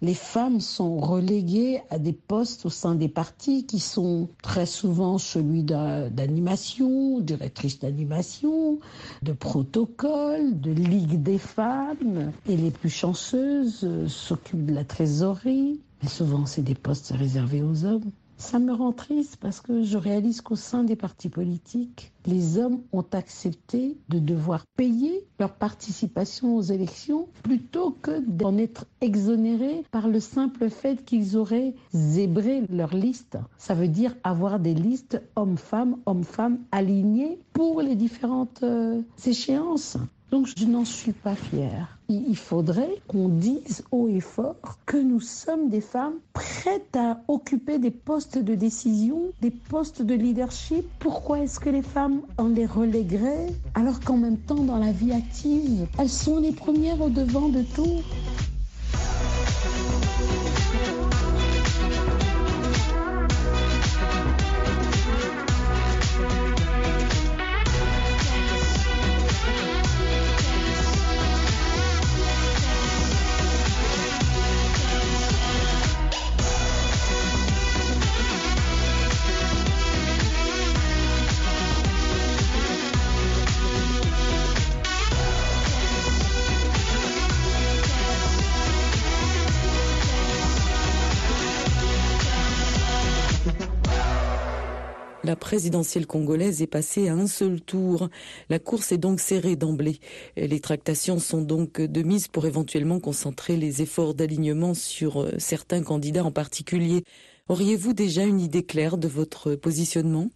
Les 0.00 0.14
femmes 0.14 0.58
sont 0.60 0.98
reléguées 0.98 1.80
à 1.90 1.98
des 1.98 2.12
postes 2.14 2.66
au 2.66 2.70
sein 2.70 2.96
des 2.96 3.08
partis 3.08 3.66
qui 3.66 3.78
sont 3.78 4.28
très 4.42 4.66
souvent 4.66 5.18
celui 5.18 5.62
d'animation, 5.62 7.20
directrice 7.20 7.78
d'animation, 7.78 8.80
de 9.22 9.32
protocole, 9.32 10.60
de 10.60 10.72
ligue 10.72 11.22
des 11.22 11.38
femmes. 11.38 12.32
Et 12.48 12.56
les 12.56 12.72
plus 12.72 12.90
chanceuses 12.90 13.86
s'occupent 14.08 14.66
de 14.66 14.74
la 14.74 14.84
trésorerie. 14.84 15.78
Mais 16.02 16.08
souvent, 16.08 16.46
c'est 16.46 16.62
des 16.62 16.74
postes 16.74 17.12
réservés 17.16 17.62
aux 17.62 17.84
hommes. 17.84 18.10
Ça 18.42 18.58
me 18.58 18.72
rend 18.74 18.92
triste 18.92 19.36
parce 19.40 19.60
que 19.60 19.84
je 19.84 19.96
réalise 19.96 20.40
qu'au 20.40 20.56
sein 20.56 20.82
des 20.82 20.96
partis 20.96 21.28
politiques, 21.28 22.12
les 22.26 22.58
hommes 22.58 22.82
ont 22.92 23.06
accepté 23.12 23.96
de 24.08 24.18
devoir 24.18 24.66
payer 24.76 25.24
leur 25.38 25.54
participation 25.54 26.56
aux 26.56 26.60
élections 26.60 27.28
plutôt 27.44 27.92
que 27.92 28.18
d'en 28.18 28.58
être 28.58 28.84
exonérés 29.00 29.84
par 29.92 30.08
le 30.08 30.18
simple 30.18 30.70
fait 30.70 31.04
qu'ils 31.04 31.36
auraient 31.36 31.74
zébré 31.94 32.62
leur 32.68 32.94
liste. 32.94 33.38
Ça 33.58 33.74
veut 33.74 33.88
dire 33.88 34.16
avoir 34.24 34.58
des 34.58 34.74
listes 34.74 35.22
hommes-femmes, 35.36 35.96
hommes-femmes 36.04 36.58
alignées 36.72 37.38
pour 37.52 37.80
les 37.80 37.94
différentes 37.94 38.64
euh, 38.64 39.00
échéances. 39.24 39.96
Donc 40.32 40.48
je 40.56 40.64
n'en 40.64 40.86
suis 40.86 41.12
pas 41.12 41.34
fière. 41.34 41.98
Il 42.08 42.36
faudrait 42.38 42.96
qu'on 43.06 43.28
dise 43.28 43.84
haut 43.92 44.08
et 44.08 44.20
fort 44.20 44.78
que 44.86 44.96
nous 44.96 45.20
sommes 45.20 45.68
des 45.68 45.82
femmes 45.82 46.14
prêtes 46.32 46.96
à 46.96 47.20
occuper 47.28 47.78
des 47.78 47.90
postes 47.90 48.38
de 48.38 48.54
décision, 48.54 49.20
des 49.42 49.50
postes 49.50 50.00
de 50.00 50.14
leadership. 50.14 50.86
Pourquoi 51.00 51.40
est-ce 51.40 51.60
que 51.60 51.68
les 51.68 51.82
femmes 51.82 52.22
en 52.38 52.48
les 52.48 52.64
relègueraient 52.64 53.48
alors 53.74 54.00
qu'en 54.00 54.16
même 54.16 54.38
temps 54.38 54.64
dans 54.64 54.78
la 54.78 54.90
vie 54.90 55.12
active, 55.12 55.86
elles 55.98 56.08
sont 56.08 56.38
les 56.38 56.52
premières 56.52 57.02
au 57.02 57.10
devant 57.10 57.50
de 57.50 57.62
tout? 57.74 58.00
La 95.32 95.36
présidentielle 95.36 96.06
congolaise 96.06 96.60
est 96.60 96.66
passée 96.66 97.08
à 97.08 97.14
un 97.14 97.26
seul 97.26 97.62
tour. 97.62 98.10
La 98.50 98.58
course 98.58 98.92
est 98.92 98.98
donc 98.98 99.18
serrée 99.18 99.56
d'emblée. 99.56 99.98
Les 100.36 100.60
tractations 100.60 101.18
sont 101.18 101.40
donc 101.40 101.80
de 101.80 102.02
mise 102.02 102.28
pour 102.28 102.44
éventuellement 102.44 103.00
concentrer 103.00 103.56
les 103.56 103.80
efforts 103.80 104.12
d'alignement 104.12 104.74
sur 104.74 105.22
euh, 105.22 105.30
certains 105.38 105.82
candidats 105.82 106.22
en 106.22 106.32
particulier. 106.32 107.02
Auriez-vous 107.48 107.94
déjà 107.94 108.24
une 108.24 108.40
idée 108.40 108.62
claire 108.62 108.98
de 108.98 109.08
votre 109.08 109.54
positionnement? 109.54 110.28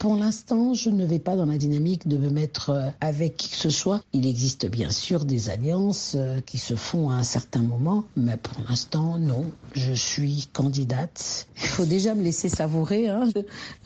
Pour 0.00 0.16
l'instant, 0.16 0.72
je 0.72 0.88
ne 0.88 1.04
vais 1.04 1.18
pas 1.18 1.36
dans 1.36 1.44
la 1.44 1.58
dynamique 1.58 2.08
de 2.08 2.16
me 2.16 2.30
mettre 2.30 2.70
euh, 2.70 2.88
avec 3.02 3.36
qui 3.36 3.50
que 3.50 3.56
ce 3.56 3.68
soit. 3.68 4.00
Il 4.14 4.26
existe 4.26 4.64
bien 4.64 4.88
sûr 4.88 5.26
des 5.26 5.50
alliances 5.50 6.14
euh, 6.16 6.40
qui 6.40 6.56
se 6.56 6.74
font 6.74 7.10
à 7.10 7.16
un 7.16 7.22
certain 7.22 7.60
moment, 7.60 8.04
mais 8.16 8.38
pour 8.38 8.56
l'instant, 8.66 9.18
non. 9.18 9.44
Je 9.74 9.92
suis 9.92 10.48
candidate. 10.54 11.46
Il 11.62 11.68
faut 11.68 11.84
déjà 11.84 12.14
me 12.14 12.22
laisser 12.22 12.48
savourer. 12.48 13.10
Hein. 13.10 13.28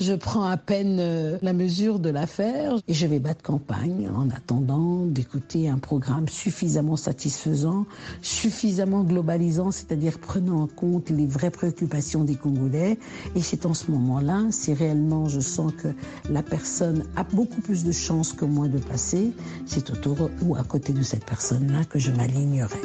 Je, 0.00 0.12
prends 0.14 0.44
à 0.44 0.56
peine 0.56 0.98
euh, 1.00 1.36
la 1.42 1.52
mesure 1.52 1.98
de 1.98 2.10
l'affaire 2.10 2.76
et 2.86 2.94
je 2.94 3.06
vais 3.08 3.18
battre 3.18 3.42
campagne 3.42 4.08
en 4.14 4.30
attendant 4.30 5.04
d'écouter 5.06 5.68
un 5.68 5.78
programme 5.78 6.28
suffisamment 6.28 6.96
satisfaisant, 6.96 7.86
suffisamment 8.22 9.02
globalisant, 9.02 9.72
c'est-à-dire 9.72 10.20
prenant 10.20 10.62
en 10.62 10.68
compte 10.68 11.10
les 11.10 11.26
vraies 11.26 11.50
préoccupations 11.50 12.22
des 12.22 12.36
Congolais. 12.36 13.00
Et 13.34 13.42
c'est 13.42 13.66
en 13.66 13.74
ce 13.74 13.90
moment-là, 13.90 14.44
si 14.50 14.72
réellement 14.72 15.28
je 15.28 15.40
sens 15.40 15.72
que 15.72 15.88
la 16.30 16.42
personne 16.42 17.04
a 17.16 17.24
beaucoup 17.24 17.60
plus 17.60 17.84
de 17.84 17.92
chances 17.92 18.32
que 18.32 18.44
moi 18.44 18.68
de 18.68 18.78
passer, 18.78 19.32
c'est 19.66 19.90
autour 19.90 20.30
ou 20.42 20.56
à 20.56 20.64
côté 20.64 20.92
de 20.92 21.02
cette 21.02 21.24
personne-là 21.24 21.84
que 21.84 21.98
je 21.98 22.10
m'alignerai. 22.10 22.80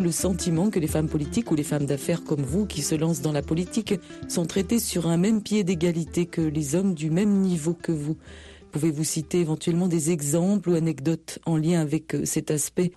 Le 0.00 0.12
sentiment 0.12 0.70
que 0.70 0.78
les 0.78 0.86
femmes 0.86 1.08
politiques 1.08 1.50
ou 1.50 1.54
les 1.54 1.62
femmes 1.62 1.86
d'affaires 1.86 2.24
comme 2.24 2.42
vous 2.42 2.66
qui 2.66 2.82
se 2.82 2.94
lancent 2.94 3.22
dans 3.22 3.32
la 3.32 3.42
politique 3.42 3.94
sont 4.28 4.46
traitées 4.46 4.78
sur 4.78 5.06
un 5.06 5.16
même 5.16 5.42
pied 5.42 5.64
d'égalité 5.64 6.26
que 6.26 6.40
les 6.40 6.74
hommes 6.74 6.94
du 6.94 7.10
même 7.10 7.40
niveau 7.40 7.74
que 7.74 7.92
vous? 7.92 8.16
Pouvez-vous 8.72 9.04
citer 9.04 9.40
éventuellement 9.40 9.86
des 9.86 10.10
exemples 10.10 10.70
ou 10.70 10.74
anecdotes 10.74 11.38
en 11.46 11.56
lien 11.56 11.80
avec 11.80 12.14
euh, 12.14 12.24
cet 12.24 12.50
aspect? 12.50 12.92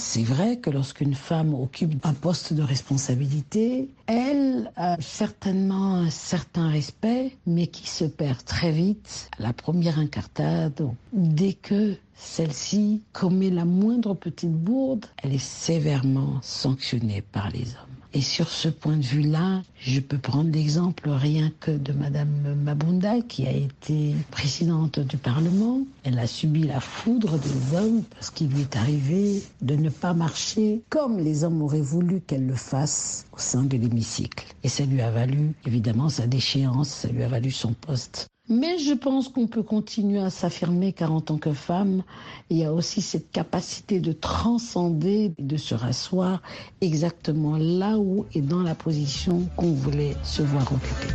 C'est 0.00 0.24
vrai 0.24 0.56
que 0.56 0.70
lorsqu'une 0.70 1.14
femme 1.14 1.54
occupe 1.54 2.04
un 2.06 2.14
poste 2.14 2.54
de 2.54 2.62
responsabilité, 2.62 3.90
elle 4.06 4.72
a 4.76 4.96
certainement 4.98 5.96
un 5.96 6.10
certain 6.10 6.70
respect, 6.70 7.36
mais 7.46 7.66
qui 7.66 7.86
se 7.86 8.04
perd 8.04 8.42
très 8.44 8.72
vite 8.72 9.28
à 9.38 9.42
la 9.42 9.52
première 9.52 9.98
incartade. 9.98 10.88
Dès 11.12 11.52
que 11.52 11.96
celle-ci 12.14 13.02
commet 13.12 13.50
la 13.50 13.66
moindre 13.66 14.14
petite 14.14 14.52
bourde, 14.52 15.04
elle 15.22 15.34
est 15.34 15.38
sévèrement 15.38 16.38
sanctionnée 16.42 17.20
par 17.20 17.50
les 17.50 17.74
hommes. 17.74 17.89
Et 18.12 18.22
sur 18.22 18.48
ce 18.48 18.68
point 18.68 18.96
de 18.96 19.04
vue-là, 19.04 19.62
je 19.78 20.00
peux 20.00 20.18
prendre 20.18 20.50
l'exemple 20.50 21.08
rien 21.10 21.52
que 21.60 21.70
de 21.70 21.92
Madame 21.92 22.56
Mabunda, 22.64 23.20
qui 23.20 23.46
a 23.46 23.52
été 23.52 24.16
présidente 24.32 24.98
du 24.98 25.16
Parlement. 25.16 25.82
Elle 26.02 26.18
a 26.18 26.26
subi 26.26 26.64
la 26.64 26.80
foudre 26.80 27.38
des 27.38 27.76
hommes 27.76 28.02
parce 28.14 28.30
qu'il 28.30 28.48
lui 28.48 28.62
est 28.62 28.76
arrivé 28.76 29.44
de 29.62 29.76
ne 29.76 29.90
pas 29.90 30.12
marcher 30.12 30.82
comme 30.88 31.18
les 31.18 31.44
hommes 31.44 31.62
auraient 31.62 31.80
voulu 31.80 32.20
qu'elle 32.20 32.46
le 32.46 32.56
fasse 32.56 33.26
au 33.32 33.38
sein 33.38 33.62
de 33.62 33.76
l'hémicycle. 33.76 34.44
Et 34.64 34.68
ça 34.68 34.84
lui 34.84 35.00
a 35.02 35.10
valu, 35.12 35.52
évidemment, 35.64 36.08
sa 36.08 36.26
déchéance, 36.26 36.88
ça 36.88 37.08
lui 37.08 37.22
a 37.22 37.28
valu 37.28 37.52
son 37.52 37.74
poste. 37.74 38.26
Mais 38.52 38.78
je 38.78 38.94
pense 38.94 39.28
qu'on 39.28 39.46
peut 39.46 39.62
continuer 39.62 40.18
à 40.18 40.28
s'affirmer 40.28 40.92
car 40.92 41.12
en 41.12 41.20
tant 41.20 41.38
que 41.38 41.52
femme, 41.52 42.02
il 42.50 42.58
y 42.58 42.64
a 42.64 42.72
aussi 42.72 43.00
cette 43.00 43.30
capacité 43.30 44.00
de 44.00 44.10
transcender, 44.12 45.32
de 45.38 45.56
se 45.56 45.76
rasseoir 45.76 46.42
exactement 46.80 47.56
là 47.56 47.96
où 47.96 48.26
et 48.34 48.40
dans 48.40 48.64
la 48.64 48.74
position 48.74 49.48
qu'on 49.54 49.72
voulait 49.72 50.16
se 50.24 50.42
voir 50.42 50.64
occuper. 50.72 51.14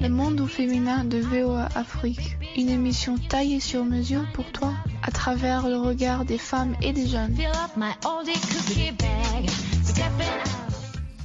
Le 0.00 0.08
monde 0.08 0.40
au 0.40 0.46
féminin 0.46 1.02
de 1.04 1.18
VOA 1.18 1.68
Afrique, 1.74 2.36
une 2.56 2.68
émission 2.68 3.16
taillée 3.28 3.58
sur 3.58 3.84
mesure 3.84 4.24
pour 4.34 4.44
toi 4.52 4.72
à 5.02 5.10
travers 5.10 5.68
le 5.68 5.78
regard 5.78 6.24
des 6.24 6.38
femmes 6.38 6.76
et 6.80 6.92
des 6.92 7.08
jeunes. 7.08 7.34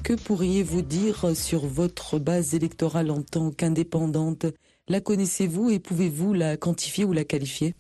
Que 0.03 0.13
pourriez-vous 0.13 0.81
dire 0.81 1.35
sur 1.35 1.67
votre 1.67 2.17
base 2.17 2.55
électorale 2.55 3.11
en 3.11 3.21
tant 3.21 3.51
qu'indépendante? 3.51 4.47
La 4.87 4.99
connaissez-vous 4.99 5.69
et 5.69 5.77
pouvez-vous 5.77 6.33
la 6.33 6.57
quantifier 6.57 7.05
ou 7.05 7.13
la 7.13 7.23
qualifier? 7.23 7.75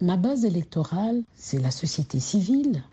Ma 0.00 0.16
base 0.16 0.44
électorale, 0.44 1.22
c'est 1.34 1.58
la 1.58 1.72
société 1.72 2.20
civile. 2.20 2.84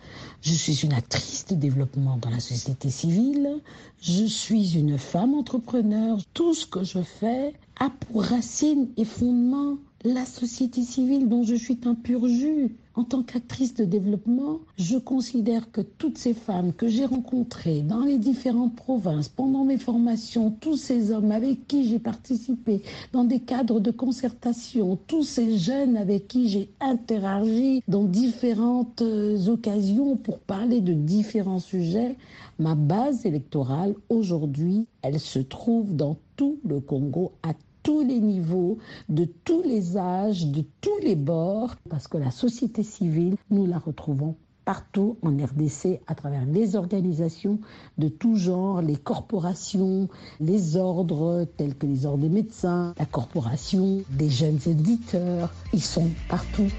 Je 0.41 0.53
suis 0.53 0.83
une 0.83 0.93
actrice 0.93 1.45
de 1.47 1.55
développement 1.55 2.17
dans 2.17 2.31
la 2.31 2.39
société 2.39 2.89
civile. 2.89 3.61
Je 4.01 4.25
suis 4.25 4.77
une 4.77 4.97
femme 4.97 5.35
entrepreneur. 5.35 6.17
Tout 6.33 6.53
ce 6.55 6.65
que 6.65 6.83
je 6.83 7.01
fais 7.01 7.53
a 7.79 7.89
pour 7.89 8.23
racine 8.23 8.89
et 8.97 9.05
fondement 9.05 9.77
la 10.05 10.25
société 10.25 10.81
civile 10.81 11.27
dont 11.27 11.43
je 11.43 11.55
suis 11.55 11.77
un 11.85 11.95
pur 11.95 12.27
jus. 12.27 12.75
En 12.95 13.03
tant 13.05 13.23
qu'actrice 13.23 13.75
de 13.75 13.85
développement, 13.85 14.59
je 14.77 14.97
considère 14.97 15.71
que 15.71 15.79
toutes 15.79 16.17
ces 16.17 16.33
femmes 16.33 16.73
que 16.73 16.87
j'ai 16.87 17.05
rencontrées 17.05 17.81
dans 17.81 18.01
les 18.01 18.17
différentes 18.17 18.75
provinces 18.75 19.29
pendant 19.29 19.63
mes 19.63 19.77
formations, 19.77 20.51
tous 20.59 20.75
ces 20.75 21.11
hommes 21.11 21.31
avec 21.31 21.65
qui 21.67 21.87
j'ai 21.87 21.99
participé 21.99 22.81
dans 23.13 23.23
des 23.23 23.39
cadres 23.39 23.79
de 23.79 23.91
concertation, 23.91 24.97
tous 25.07 25.23
ces 25.23 25.57
jeunes 25.57 25.95
avec 25.95 26.27
qui 26.27 26.49
j'ai 26.49 26.69
interagi 26.81 27.81
dans 27.87 28.03
différentes 28.03 29.01
euh, 29.01 29.47
occasions 29.47 30.17
pour 30.17 30.39
parler 30.39 30.81
de 30.81 30.93
différents 30.93 31.59
sujets, 31.59 32.17
ma 32.57 32.75
base 32.75 33.25
électorale 33.25 33.95
aujourd'hui, 34.09 34.85
elle 35.01 35.19
se 35.21 35.39
trouve 35.39 35.95
dans 35.95 36.17
tout 36.35 36.59
le 36.65 36.81
Congo 36.81 37.31
à 37.43 37.53
tous 37.89 38.03
les 38.03 38.19
niveaux, 38.19 38.77
de 39.09 39.25
tous 39.25 39.63
les 39.63 39.97
âges, 39.97 40.45
de 40.45 40.63
tous 40.79 40.99
les 41.01 41.15
bords, 41.15 41.73
parce 41.89 42.07
que 42.07 42.19
la 42.19 42.29
société 42.29 42.83
civile, 42.83 43.35
nous 43.49 43.65
la 43.65 43.79
retrouvons 43.79 44.35
partout 44.63 45.17
en 45.23 45.31
RDC 45.31 45.99
à 46.05 46.13
travers 46.13 46.45
les 46.45 46.75
organisations 46.75 47.57
de 47.97 48.07
tout 48.07 48.35
genre, 48.35 48.83
les 48.83 48.95
corporations, 48.95 50.07
les 50.39 50.75
ordres 50.77 51.47
tels 51.57 51.73
que 51.73 51.87
les 51.87 52.05
ordres 52.05 52.21
des 52.21 52.29
médecins, 52.29 52.93
la 52.99 53.07
corporation 53.07 54.03
des 54.11 54.29
jeunes 54.29 54.59
éditeurs, 54.67 55.51
ils 55.73 55.81
sont 55.81 56.11
partout. 56.27 56.69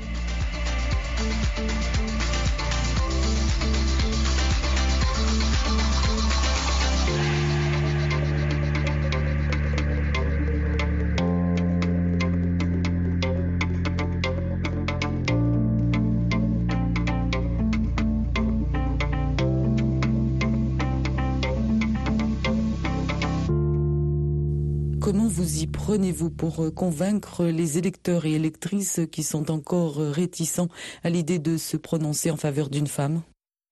Vous 25.40 25.62
y 25.62 25.66
prenez-vous 25.66 26.28
pour 26.28 26.64
euh, 26.64 26.70
convaincre 26.70 27.47
les 27.47 27.78
électeurs 27.78 28.26
et 28.26 28.32
électrices 28.32 29.00
qui 29.11 29.23
sont 29.23 29.50
encore 29.50 29.99
euh, 29.99 30.11
réticents 30.11 30.68
à 31.02 31.09
l'idée 31.09 31.38
de 31.38 31.56
se 31.56 31.78
prononcer 31.78 32.30
en 32.30 32.37
faveur 32.37 32.68
d'une 32.68 32.87
femme? 32.87 33.23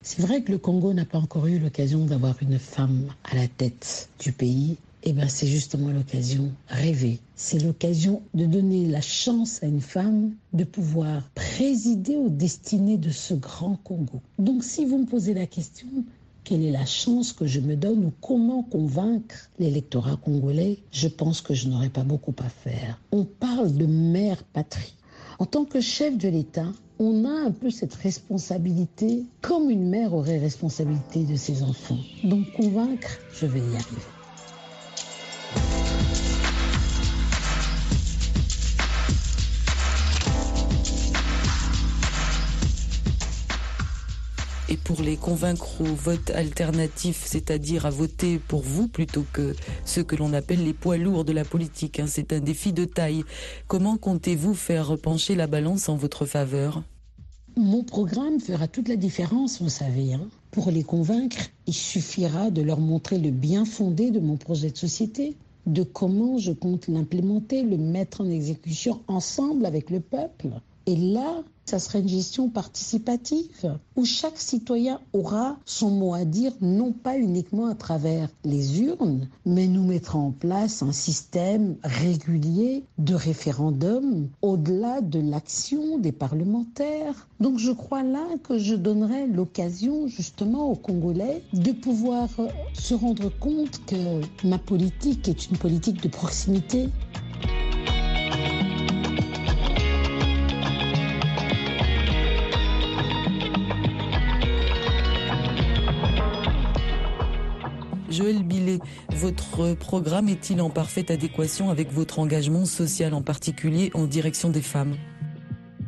C'est 0.02 0.22
vrai 0.22 0.42
que 0.42 0.50
le 0.50 0.56
Congo 0.56 0.94
n'a 0.94 1.04
pas 1.04 1.18
encore 1.18 1.46
eu 1.46 1.58
l'occasion 1.58 2.06
d'avoir 2.06 2.36
une 2.40 2.58
femme 2.58 3.12
à 3.22 3.34
la 3.34 3.48
tête 3.48 4.08
du 4.18 4.32
pays. 4.32 4.78
Eh 5.02 5.12
bien, 5.12 5.28
c'est 5.28 5.46
justement 5.46 5.90
l'occasion 5.90 6.50
rêvée. 6.68 7.18
C'est 7.36 7.62
l'occasion 7.62 8.22
de 8.32 8.46
donner 8.46 8.86
la 8.86 9.02
chance 9.02 9.62
à 9.62 9.66
une 9.66 9.82
femme 9.82 10.32
de 10.54 10.64
pouvoir 10.64 11.22
présider 11.34 12.16
aux 12.16 12.30
destinées 12.30 12.96
de 12.96 13.10
ce 13.10 13.34
grand 13.34 13.76
Congo. 13.84 14.22
Donc, 14.38 14.64
si 14.64 14.86
vous 14.86 14.96
me 14.96 15.06
posez 15.06 15.34
la 15.34 15.46
question, 15.46 15.88
quelle 16.48 16.64
est 16.64 16.70
la 16.70 16.86
chance 16.86 17.34
que 17.34 17.46
je 17.46 17.60
me 17.60 17.76
donne 17.76 18.06
ou 18.06 18.12
comment 18.22 18.62
convaincre 18.62 19.50
l'électorat 19.58 20.16
congolais, 20.16 20.78
je 20.92 21.06
pense 21.06 21.42
que 21.42 21.52
je 21.52 21.68
n'aurai 21.68 21.90
pas 21.90 22.04
beaucoup 22.04 22.34
à 22.38 22.48
faire. 22.48 22.98
On 23.12 23.24
parle 23.24 23.74
de 23.74 23.84
mère 23.84 24.42
patrie. 24.44 24.94
En 25.38 25.44
tant 25.44 25.66
que 25.66 25.82
chef 25.82 26.16
de 26.16 26.28
l'État, 26.30 26.72
on 26.98 27.26
a 27.26 27.46
un 27.46 27.50
peu 27.50 27.68
cette 27.68 27.94
responsabilité 27.94 29.26
comme 29.42 29.68
une 29.68 29.90
mère 29.90 30.14
aurait 30.14 30.38
responsabilité 30.38 31.24
de 31.24 31.36
ses 31.36 31.62
enfants. 31.62 31.98
Donc 32.24 32.50
convaincre, 32.54 33.18
je 33.34 33.44
vais 33.44 33.60
y 33.60 33.76
arriver. 33.76 34.17
Pour 44.76 45.00
les 45.00 45.16
convaincre 45.16 45.80
au 45.80 45.94
vote 45.94 46.30
alternatif, 46.30 47.24
c'est-à-dire 47.24 47.86
à 47.86 47.90
voter 47.90 48.38
pour 48.38 48.60
vous 48.60 48.88
plutôt 48.88 49.24
que 49.32 49.54
ceux 49.84 50.02
que 50.02 50.16
l'on 50.16 50.32
appelle 50.32 50.64
les 50.64 50.74
poids 50.74 50.96
lourds 50.96 51.24
de 51.24 51.32
la 51.32 51.44
politique. 51.44 52.00
Hein. 52.00 52.06
C'est 52.06 52.32
un 52.32 52.40
défi 52.40 52.72
de 52.72 52.84
taille. 52.84 53.24
Comment 53.66 53.96
comptez-vous 53.96 54.54
faire 54.54 54.96
pencher 54.98 55.34
la 55.34 55.46
balance 55.46 55.88
en 55.88 55.96
votre 55.96 56.26
faveur? 56.26 56.82
Mon 57.56 57.82
programme 57.82 58.38
fera 58.38 58.68
toute 58.68 58.88
la 58.88 58.96
différence, 58.96 59.60
vous 59.60 59.68
savez. 59.68 60.14
Hein. 60.14 60.28
Pour 60.50 60.70
les 60.70 60.84
convaincre, 60.84 61.38
il 61.66 61.74
suffira 61.74 62.50
de 62.50 62.62
leur 62.62 62.78
montrer 62.78 63.18
le 63.18 63.30
bien 63.30 63.64
fondé 63.64 64.10
de 64.10 64.20
mon 64.20 64.36
projet 64.36 64.70
de 64.70 64.76
société 64.76 65.34
de 65.68 65.82
comment 65.82 66.38
je 66.38 66.52
compte 66.52 66.88
l'implémenter, 66.88 67.62
le 67.62 67.76
mettre 67.76 68.22
en 68.22 68.30
exécution 68.30 69.00
ensemble 69.06 69.66
avec 69.66 69.90
le 69.90 70.00
peuple. 70.00 70.48
Et 70.86 70.96
là, 70.96 71.42
ça 71.68 71.78
serait 71.78 72.00
une 72.00 72.08
gestion 72.08 72.48
participative 72.48 73.76
où 73.94 74.06
chaque 74.06 74.38
citoyen 74.38 75.00
aura 75.12 75.58
son 75.66 75.90
mot 75.90 76.14
à 76.14 76.24
dire, 76.24 76.52
non 76.62 76.92
pas 76.92 77.18
uniquement 77.18 77.66
à 77.66 77.74
travers 77.74 78.30
les 78.44 78.80
urnes, 78.80 79.28
mais 79.44 79.66
nous 79.66 79.84
mettrons 79.84 80.28
en 80.28 80.30
place 80.30 80.82
un 80.82 80.92
système 80.92 81.76
régulier 81.84 82.84
de 82.96 83.14
référendum 83.14 84.28
au-delà 84.40 85.02
de 85.02 85.20
l'action 85.20 85.98
des 85.98 86.12
parlementaires. 86.12 87.28
Donc 87.38 87.58
je 87.58 87.72
crois 87.72 88.02
là 88.02 88.24
que 88.42 88.58
je 88.58 88.74
donnerai 88.74 89.26
l'occasion 89.26 90.08
justement 90.08 90.70
aux 90.70 90.76
Congolais 90.76 91.42
de 91.52 91.72
pouvoir 91.72 92.28
se 92.72 92.94
rendre 92.94 93.30
compte 93.38 93.84
que 93.84 94.22
ma 94.46 94.58
politique 94.58 95.28
est 95.28 95.50
une 95.50 95.58
politique 95.58 96.02
de 96.02 96.08
proximité. 96.08 96.88
Joël 108.18 108.42
Billet, 108.42 108.80
votre 109.10 109.74
programme 109.74 110.28
est-il 110.28 110.60
en 110.60 110.70
parfaite 110.70 111.12
adéquation 111.12 111.70
avec 111.70 111.92
votre 111.92 112.18
engagement 112.18 112.64
social, 112.64 113.14
en 113.14 113.22
particulier 113.22 113.92
en 113.94 114.06
direction 114.06 114.50
des 114.50 114.60
femmes? 114.60 114.96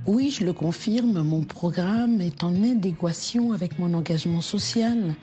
Oui, 0.07 0.31
je 0.31 0.45
le 0.45 0.53
confirme, 0.53 1.23
mon 1.25 1.43
programme 1.43 2.21
est 2.21 2.45
en 2.45 2.55
adéquation 2.63 3.51
avec 3.51 3.81
mon 3.81 3.95
engagement 3.95 4.43
social. 4.43 5.17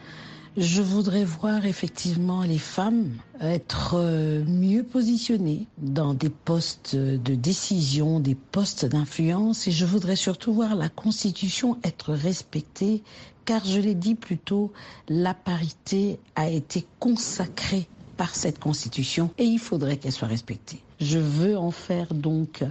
Je 0.58 0.82
voudrais 0.82 1.24
voir 1.24 1.66
effectivement 1.66 2.44
les 2.44 2.58
femmes 2.58 3.12
être 3.40 3.94
euh, 3.96 4.44
mieux 4.46 4.84
positionnées 4.84 5.66
dans 5.78 6.14
des 6.14 6.30
postes 6.30 6.98
de 6.98 7.36
décision, 7.36 8.20
des 8.20 8.36
postes 8.36 8.86
d'influence 8.86 9.66
et 9.70 9.72
je 9.72 9.86
voudrais 9.86 10.18
surtout 10.18 10.52
voir 10.52 10.76
la 10.76 10.90
Constitution 10.90 11.78
être 11.86 12.12
respectée 12.12 13.02
car 13.48 13.64
je 13.64 13.80
l'ai 13.80 13.96
dit 13.96 14.14
plus 14.14 14.38
tôt, 14.38 14.74
la 15.08 15.34
parité 15.34 16.20
a 16.36 16.50
été 16.50 16.86
consacrée 17.00 17.88
par 18.18 18.36
cette 18.36 18.60
Constitution 18.60 19.32
et 19.38 19.46
il 19.46 19.58
faudrait 19.58 19.96
qu'elle 19.98 20.12
soit 20.12 20.28
respectée. 20.28 20.82
Je 21.00 21.18
veux 21.18 21.58
en 21.58 21.72
faire 21.72 22.14
donc 22.14 22.64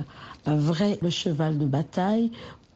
un 0.45 0.57
vrai 0.57 0.99
cheval 1.09 1.57
de 1.57 1.65
bataille 1.65 2.31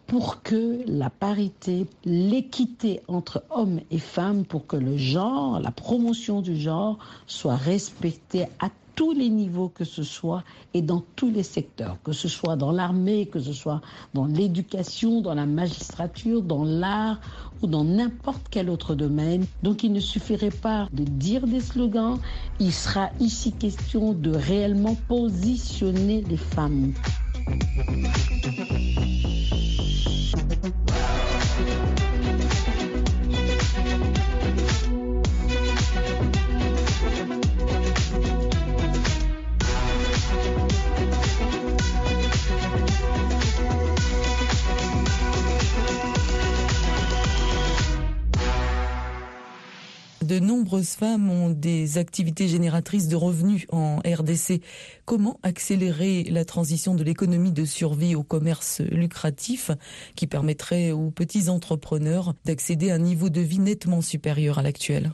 pour 0.07 0.43
que 0.43 0.81
la 0.87 1.11
parité, 1.11 1.87
l'équité 2.07 3.03
entre 3.07 3.45
hommes 3.51 3.81
et 3.91 3.99
femmes, 3.99 4.47
pour 4.47 4.67
que 4.67 4.77
le 4.77 4.97
genre, 4.97 5.61
la 5.61 5.71
promotion 5.71 6.41
du 6.41 6.57
genre 6.57 6.99
soit 7.27 7.57
respectée 7.57 8.47
à 8.61 8.71
tous 9.01 9.13
les 9.15 9.31
niveaux 9.31 9.71
que 9.71 9.87
ce 9.87 10.03
soit 10.03 10.45
et 10.75 10.83
dans 10.83 11.03
tous 11.17 11.31
les 11.31 11.43
secteurs, 11.43 11.97
que 12.05 12.13
ce 12.13 12.29
soit 12.29 12.57
dans 12.57 12.71
l'armée, 12.71 13.25
que 13.25 13.41
ce 13.41 13.55
soit 13.55 13.81
dans 14.13 14.27
l'éducation, 14.27 15.23
dans 15.23 15.33
la 15.33 15.47
magistrature, 15.47 16.43
dans 16.43 16.65
l'art 16.65 17.19
ou 17.63 17.67
dans 17.67 17.83
n'importe 17.83 18.43
quel 18.51 18.69
autre 18.69 18.95
domaine. 18.95 19.47
Donc 19.63 19.85
il 19.85 19.95
ne 19.95 20.01
suffirait 20.01 20.51
pas 20.51 20.87
de 20.93 21.05
dire 21.05 21.47
des 21.47 21.61
slogans, 21.61 22.19
il 22.59 22.75
sera 22.75 23.09
ici 23.21 23.53
question 23.53 24.13
de 24.13 24.33
réellement 24.33 24.97
positionner 25.09 26.23
les 26.29 26.37
femmes. 26.37 26.93
De 50.31 50.38
nombreuses 50.38 50.90
femmes 50.90 51.29
ont 51.29 51.51
des 51.51 51.99
activités 51.99 52.47
génératrices 52.47 53.09
de 53.09 53.16
revenus 53.16 53.66
en 53.71 53.97
RDC. 53.97 54.62
Comment 55.05 55.40
accélérer 55.43 56.23
la 56.23 56.45
transition 56.45 56.95
de 56.95 57.03
l'économie 57.03 57.51
de 57.51 57.64
survie 57.64 58.14
au 58.14 58.23
commerce 58.23 58.81
lucratif 58.81 59.73
qui 60.14 60.29
permettrait 60.29 60.93
aux 60.93 61.11
petits 61.11 61.49
entrepreneurs 61.49 62.35
d'accéder 62.45 62.93
à 62.93 62.95
un 62.95 62.99
niveau 62.99 63.29
de 63.29 63.40
vie 63.40 63.59
nettement 63.59 64.03
supérieur 64.03 64.61
à 64.61 64.62
l'actuel? 64.62 65.11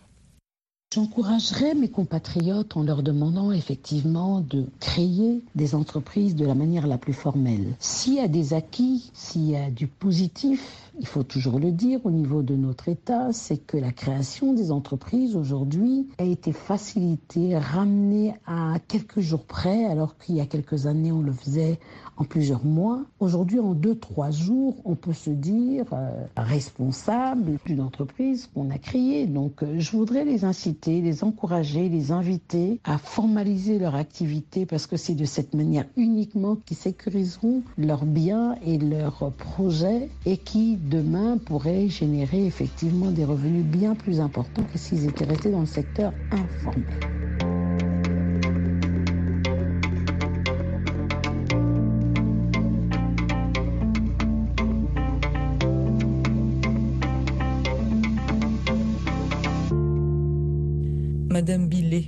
J'encouragerais 0.94 1.75
mes 1.75 1.88
compatriotes 1.88 2.77
en 2.77 2.85
leur 2.85 3.03
demandant 3.03 3.51
effectivement 3.51 4.40
de 4.40 4.66
créer 4.79 5.42
des 5.57 5.75
entreprises 5.75 6.37
de 6.37 6.46
la 6.46 6.55
manière 6.55 6.87
la 6.87 6.96
plus 6.96 7.12
formelle. 7.12 7.75
S'il 7.81 8.14
y 8.14 8.20
a 8.20 8.29
des 8.29 8.55
acquis, 8.55 9.11
s'il 9.12 9.51
y 9.51 9.57
a 9.57 9.68
du 9.68 9.88
positif, 9.88 10.92
il 11.01 11.07
faut 11.07 11.25
toujours 11.25 11.59
le 11.59 11.72
dire 11.72 12.01
au 12.05 12.12
niveau 12.12 12.42
de 12.42 12.55
notre 12.55 12.88
État, 12.88 13.33
c'est 13.33 13.59
que 13.59 13.77
la 13.77 13.90
création 13.90 14.53
des 14.53 14.70
entreprises 14.70 15.35
aujourd'hui 15.35 16.07
a 16.18 16.25
été 16.25 16.53
facilitée, 16.53 17.59
ramenée 17.59 18.37
à 18.46 18.77
quelques 18.87 19.20
jours 19.20 19.44
près, 19.44 19.87
alors 19.87 20.16
qu'il 20.16 20.37
y 20.37 20.40
a 20.40 20.46
quelques 20.46 20.87
années 20.87 21.11
on 21.11 21.20
le 21.20 21.33
faisait 21.33 21.81
en 22.16 22.24
plusieurs 22.24 22.64
mois. 22.64 23.05
Aujourd'hui, 23.20 23.61
en 23.61 23.74
deux, 23.74 23.94
trois 23.94 24.31
jours, 24.31 24.76
on 24.85 24.94
peut 24.94 25.12
se 25.12 25.31
dire 25.31 25.85
euh, 25.92 26.24
responsable 26.37 27.59
d'une 27.66 27.81
entreprise 27.81 28.48
qu'on 28.55 28.70
a 28.70 28.79
créée. 28.79 29.26
Donc, 29.26 29.62
euh, 29.62 29.76
je 29.79 29.90
voudrais 29.92 30.24
les 30.24 30.44
inciter, 30.44 31.00
les 31.00 31.24
encourager, 31.24 31.88
les 31.88 32.12
inviter 32.12 32.81
à 32.85 32.98
formaliser 32.98 33.79
leur 33.79 33.94
activité 33.94 34.66
parce 34.66 34.87
que 34.87 34.96
c'est 34.96 35.14
de 35.14 35.24
cette 35.24 35.55
manière 35.55 35.87
uniquement 35.96 36.57
qu'ils 36.57 36.76
sécuriseront 36.76 37.62
leurs 37.79 38.05
biens 38.05 38.57
et 38.64 38.79
leurs 38.79 39.33
projets 39.33 40.09
et 40.24 40.37
qui 40.37 40.76
demain 40.76 41.38
pourrait 41.38 41.88
générer 41.88 42.46
effectivement 42.46 43.11
des 43.11 43.24
revenus 43.24 43.64
bien 43.64 43.94
plus 43.94 44.20
importants 44.20 44.64
que 44.72 44.79
s'ils 44.79 45.07
étaient 45.07 45.24
restés 45.24 45.50
dans 45.50 45.61
le 45.61 45.66
secteur 45.66 46.12
informel. 46.31 47.25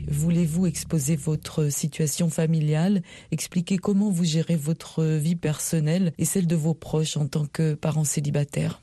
Voulez-vous 0.09 0.67
exposer 0.67 1.17
votre 1.17 1.71
situation 1.71 2.31
familiale, 2.31 3.03
expliquer 3.31 3.79
comment 3.79 4.11
vous 4.11 4.25
gérez 4.25 4.57
votre 4.57 5.05
vie 5.05 5.37
personnelle 5.37 6.13
et 6.19 6.25
celle 6.25 6.47
de 6.47 6.57
vos 6.57 6.75
proches 6.75 7.17
en 7.17 7.27
tant 7.27 7.47
que 7.47 7.75
parent 7.75 8.05
célibataire 8.05 8.81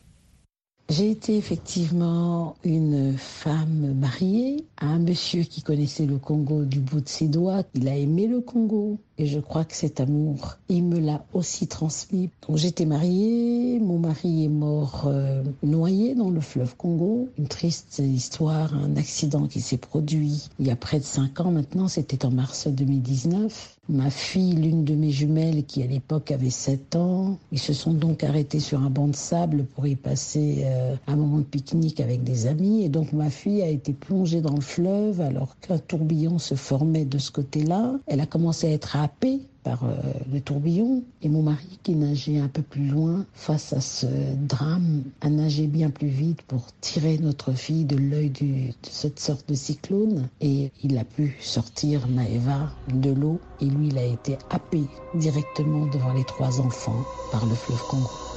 j'ai 0.88 1.10
été 1.10 1.36
effectivement 1.36 2.56
une 2.64 3.18
femme 3.18 3.96
mariée 4.00 4.66
à 4.78 4.86
un 4.86 5.00
monsieur 5.00 5.44
qui 5.44 5.64
connaissait 5.64 6.06
le 6.06 6.20
Congo 6.20 6.64
du 6.64 6.80
bout 6.80 7.02
de 7.02 7.10
ses 7.10 7.28
doigts. 7.28 7.64
Il 7.74 7.88
a 7.88 7.98
aimé 7.98 8.28
le 8.28 8.40
Congo 8.40 9.00
et 9.18 9.26
je 9.26 9.40
crois 9.40 9.66
que 9.66 9.76
cet 9.76 10.00
amour, 10.00 10.58
il 10.70 10.84
me 10.84 11.00
l'a 11.00 11.26
aussi 11.34 11.68
transmis. 11.68 12.30
Donc 12.48 12.58
j'étais 12.58 12.86
mariée, 12.86 13.80
mon 13.80 13.98
mari 13.98 14.46
est 14.46 14.50
mort 14.50 15.06
euh, 15.08 15.42
noyé 15.64 16.14
dans 16.14 16.30
le 16.30 16.42
fleuve 16.42 16.76
Congo. 16.76 17.30
Une 17.40 17.48
triste 17.48 18.00
histoire, 18.00 18.76
un 18.76 18.96
accident 18.96 19.48
qui 19.48 19.62
s'est 19.62 19.78
produit 19.78 20.50
il 20.60 20.68
y 20.68 20.72
a 20.72 20.76
près 20.76 21.00
de 21.00 21.06
cinq 21.06 21.40
ans 21.40 21.52
maintenant, 21.52 21.88
c'était 21.88 22.26
en 22.26 22.32
mars 22.32 22.68
2019. 22.68 23.76
Ma 23.88 24.10
fille, 24.10 24.54
l'une 24.54 24.84
de 24.84 24.96
mes 24.96 25.12
jumelles 25.12 25.64
qui 25.64 25.84
à 25.84 25.86
l'époque 25.86 26.32
avait 26.32 26.50
7 26.50 26.96
ans, 26.96 27.38
ils 27.52 27.60
se 27.60 27.72
sont 27.72 27.94
donc 27.94 28.24
arrêtés 28.24 28.60
sur 28.60 28.82
un 28.82 28.90
banc 28.90 29.08
de 29.08 29.16
sable 29.16 29.66
pour 29.76 29.86
y 29.86 29.96
passer 29.96 30.64
euh, 30.66 30.75
un 31.08 31.16
moment 31.16 31.40
de 31.40 31.44
pique-nique 31.44 32.00
avec 32.00 32.24
des 32.24 32.48
amis. 32.48 32.84
Et 32.84 32.90
donc 32.90 33.14
ma 33.14 33.30
fille 33.30 33.62
a 33.62 33.70
été 33.70 33.94
plongée 33.94 34.42
dans 34.42 34.56
le 34.56 34.62
fleuve 34.62 35.22
alors 35.22 35.60
qu'un 35.60 35.78
tourbillon 35.78 36.40
se 36.40 36.56
formait 36.56 37.06
de 37.06 37.18
ce 37.18 37.32
côté-là. 37.32 37.94
Elle 38.08 38.22
a 38.22 38.26
commencé 38.26 38.68
à 38.68 38.72
être 38.72 38.96
happée 38.96 39.42
par 39.66 39.84
euh, 39.84 39.96
le 40.32 40.40
tourbillon. 40.40 41.04
Et 41.22 41.28
mon 41.28 41.42
mari, 41.42 41.80
qui 41.84 41.96
nageait 41.96 42.38
un 42.38 42.48
peu 42.48 42.62
plus 42.62 42.88
loin, 42.88 43.26
face 43.34 43.74
à 43.74 43.82
ce 43.82 44.06
drame, 44.48 45.04
a 45.22 45.30
nagé 45.30 45.68
bien 45.68 45.90
plus 45.90 46.08
vite 46.08 46.44
pour 46.44 46.68
tirer 46.80 47.18
notre 47.18 47.52
fille 47.52 47.84
de 47.84 47.98
l'œil 47.98 48.30
de 48.30 48.72
cette 48.84 49.20
sorte 49.20 49.50
de 49.50 49.56
cyclone. 49.56 50.30
Et 50.40 50.72
il 50.84 50.98
a 50.98 51.04
pu 51.04 51.36
sortir 51.42 52.08
Maëva 52.08 52.72
de 52.94 53.10
l'eau. 53.10 53.42
Et 53.60 53.66
lui, 53.66 53.88
il 53.88 53.98
a 53.98 54.06
été 54.06 54.38
happé 54.52 54.84
directement 55.16 55.88
devant 55.88 56.14
les 56.14 56.24
trois 56.24 56.62
enfants 56.62 57.04
par 57.32 57.46
le 57.46 57.56
fleuve 57.56 57.82
Congo. 57.90 58.35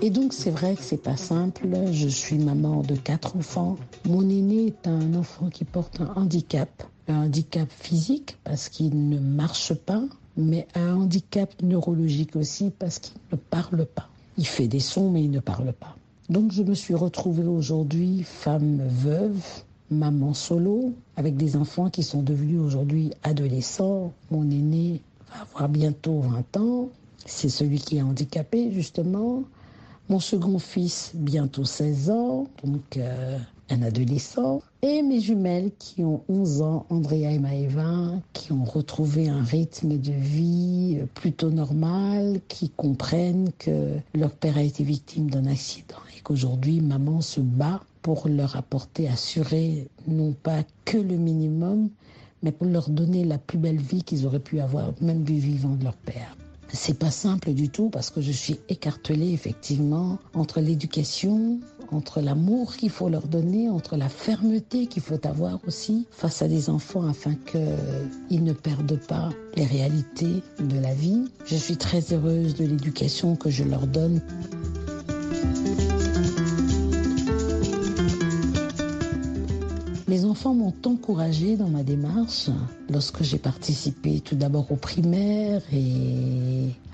Et 0.00 0.10
donc 0.10 0.32
c'est 0.32 0.50
vrai 0.50 0.76
que 0.76 0.82
c'est 0.82 1.02
pas 1.02 1.16
simple. 1.16 1.68
Je 1.90 2.08
suis 2.08 2.38
maman 2.38 2.82
de 2.82 2.94
quatre 2.94 3.36
enfants. 3.36 3.76
Mon 4.04 4.22
aîné 4.22 4.66
est 4.66 4.86
un 4.86 5.14
enfant 5.14 5.48
qui 5.50 5.64
porte 5.64 6.00
un 6.00 6.12
handicap, 6.14 6.82
un 7.08 7.24
handicap 7.24 7.68
physique 7.70 8.36
parce 8.44 8.68
qu'il 8.68 9.08
ne 9.08 9.18
marche 9.18 9.74
pas, 9.74 10.02
mais 10.36 10.66
un 10.74 10.94
handicap 10.94 11.50
neurologique 11.62 12.36
aussi 12.36 12.70
parce 12.70 12.98
qu'il 12.98 13.16
ne 13.32 13.36
parle 13.36 13.86
pas. 13.86 14.08
Il 14.36 14.46
fait 14.46 14.68
des 14.68 14.80
sons 14.80 15.10
mais 15.10 15.24
il 15.24 15.30
ne 15.30 15.40
parle 15.40 15.72
pas. 15.72 15.96
Donc 16.28 16.52
je 16.52 16.62
me 16.62 16.74
suis 16.74 16.94
retrouvée 16.94 17.44
aujourd'hui 17.44 18.22
femme 18.24 18.82
veuve, 18.86 19.42
maman 19.90 20.34
solo, 20.34 20.94
avec 21.16 21.36
des 21.36 21.56
enfants 21.56 21.90
qui 21.90 22.02
sont 22.02 22.22
devenus 22.22 22.60
aujourd'hui 22.60 23.12
adolescents. 23.22 24.12
Mon 24.30 24.42
aîné 24.50 25.00
va 25.30 25.42
avoir 25.42 25.68
bientôt 25.68 26.20
20 26.20 26.56
ans. 26.56 26.88
C'est 27.26 27.48
celui 27.48 27.78
qui 27.78 27.96
est 27.96 28.02
handicapé 28.02 28.70
justement. 28.72 29.44
Mon 30.10 30.20
second 30.20 30.58
fils, 30.58 31.12
bientôt 31.14 31.64
16 31.64 32.10
ans, 32.10 32.46
donc 32.62 32.98
euh, 32.98 33.38
un 33.70 33.82
adolescent. 33.82 34.60
Et 34.82 35.00
mes 35.00 35.20
jumelles 35.20 35.70
qui 35.78 36.04
ont 36.04 36.22
11 36.28 36.60
ans, 36.60 36.86
Andrea 36.90 37.32
et 37.32 37.38
Maëva, 37.38 38.10
qui 38.34 38.52
ont 38.52 38.64
retrouvé 38.64 39.30
un 39.30 39.42
rythme 39.42 39.96
de 39.96 40.12
vie 40.12 40.98
plutôt 41.14 41.50
normal, 41.50 42.40
qui 42.48 42.68
comprennent 42.68 43.50
que 43.58 43.96
leur 44.14 44.32
père 44.32 44.58
a 44.58 44.62
été 44.62 44.84
victime 44.84 45.30
d'un 45.30 45.46
accident 45.46 45.96
et 46.14 46.20
qu'aujourd'hui, 46.20 46.82
maman 46.82 47.22
se 47.22 47.40
bat 47.40 47.80
pour 48.02 48.28
leur 48.28 48.56
apporter, 48.56 49.08
assurer 49.08 49.88
non 50.06 50.32
pas 50.32 50.62
que 50.84 50.98
le 50.98 51.16
minimum, 51.16 51.88
mais 52.42 52.52
pour 52.52 52.66
leur 52.66 52.90
donner 52.90 53.24
la 53.24 53.38
plus 53.38 53.56
belle 53.56 53.80
vie 53.80 54.02
qu'ils 54.02 54.26
auraient 54.26 54.38
pu 54.38 54.60
avoir, 54.60 54.92
même 55.00 55.24
du 55.24 55.38
vivant 55.38 55.76
de 55.76 55.84
leur 55.84 55.96
père. 55.96 56.36
C'est 56.76 56.98
pas 56.98 57.12
simple 57.12 57.52
du 57.52 57.68
tout 57.68 57.88
parce 57.88 58.10
que 58.10 58.20
je 58.20 58.32
suis 58.32 58.58
écartelée 58.68 59.32
effectivement 59.32 60.18
entre 60.34 60.60
l'éducation, 60.60 61.60
entre 61.92 62.20
l'amour 62.20 62.76
qu'il 62.76 62.90
faut 62.90 63.08
leur 63.08 63.28
donner, 63.28 63.70
entre 63.70 63.96
la 63.96 64.08
fermeté 64.08 64.86
qu'il 64.88 65.02
faut 65.02 65.24
avoir 65.24 65.60
aussi 65.68 66.06
face 66.10 66.42
à 66.42 66.48
des 66.48 66.68
enfants 66.68 67.06
afin 67.06 67.34
qu'ils 67.36 68.42
ne 68.42 68.52
perdent 68.52 68.98
pas 69.06 69.30
les 69.54 69.64
réalités 69.64 70.42
de 70.58 70.78
la 70.80 70.92
vie. 70.94 71.24
Je 71.46 71.54
suis 71.54 71.76
très 71.76 72.12
heureuse 72.12 72.56
de 72.56 72.64
l'éducation 72.64 73.36
que 73.36 73.50
je 73.50 73.62
leur 73.62 73.86
donne. 73.86 74.20
Mes 80.06 80.24
enfants 80.24 80.54
m'ont 80.54 80.74
encouragée 80.84 81.56
dans 81.56 81.68
ma 81.68 81.82
démarche 81.82 82.50
lorsque 82.88 83.22
j'ai 83.22 83.38
participé 83.38 84.20
tout 84.20 84.36
d'abord 84.36 84.70
aux 84.70 84.76
primaires 84.76 85.62
et 85.72 86.43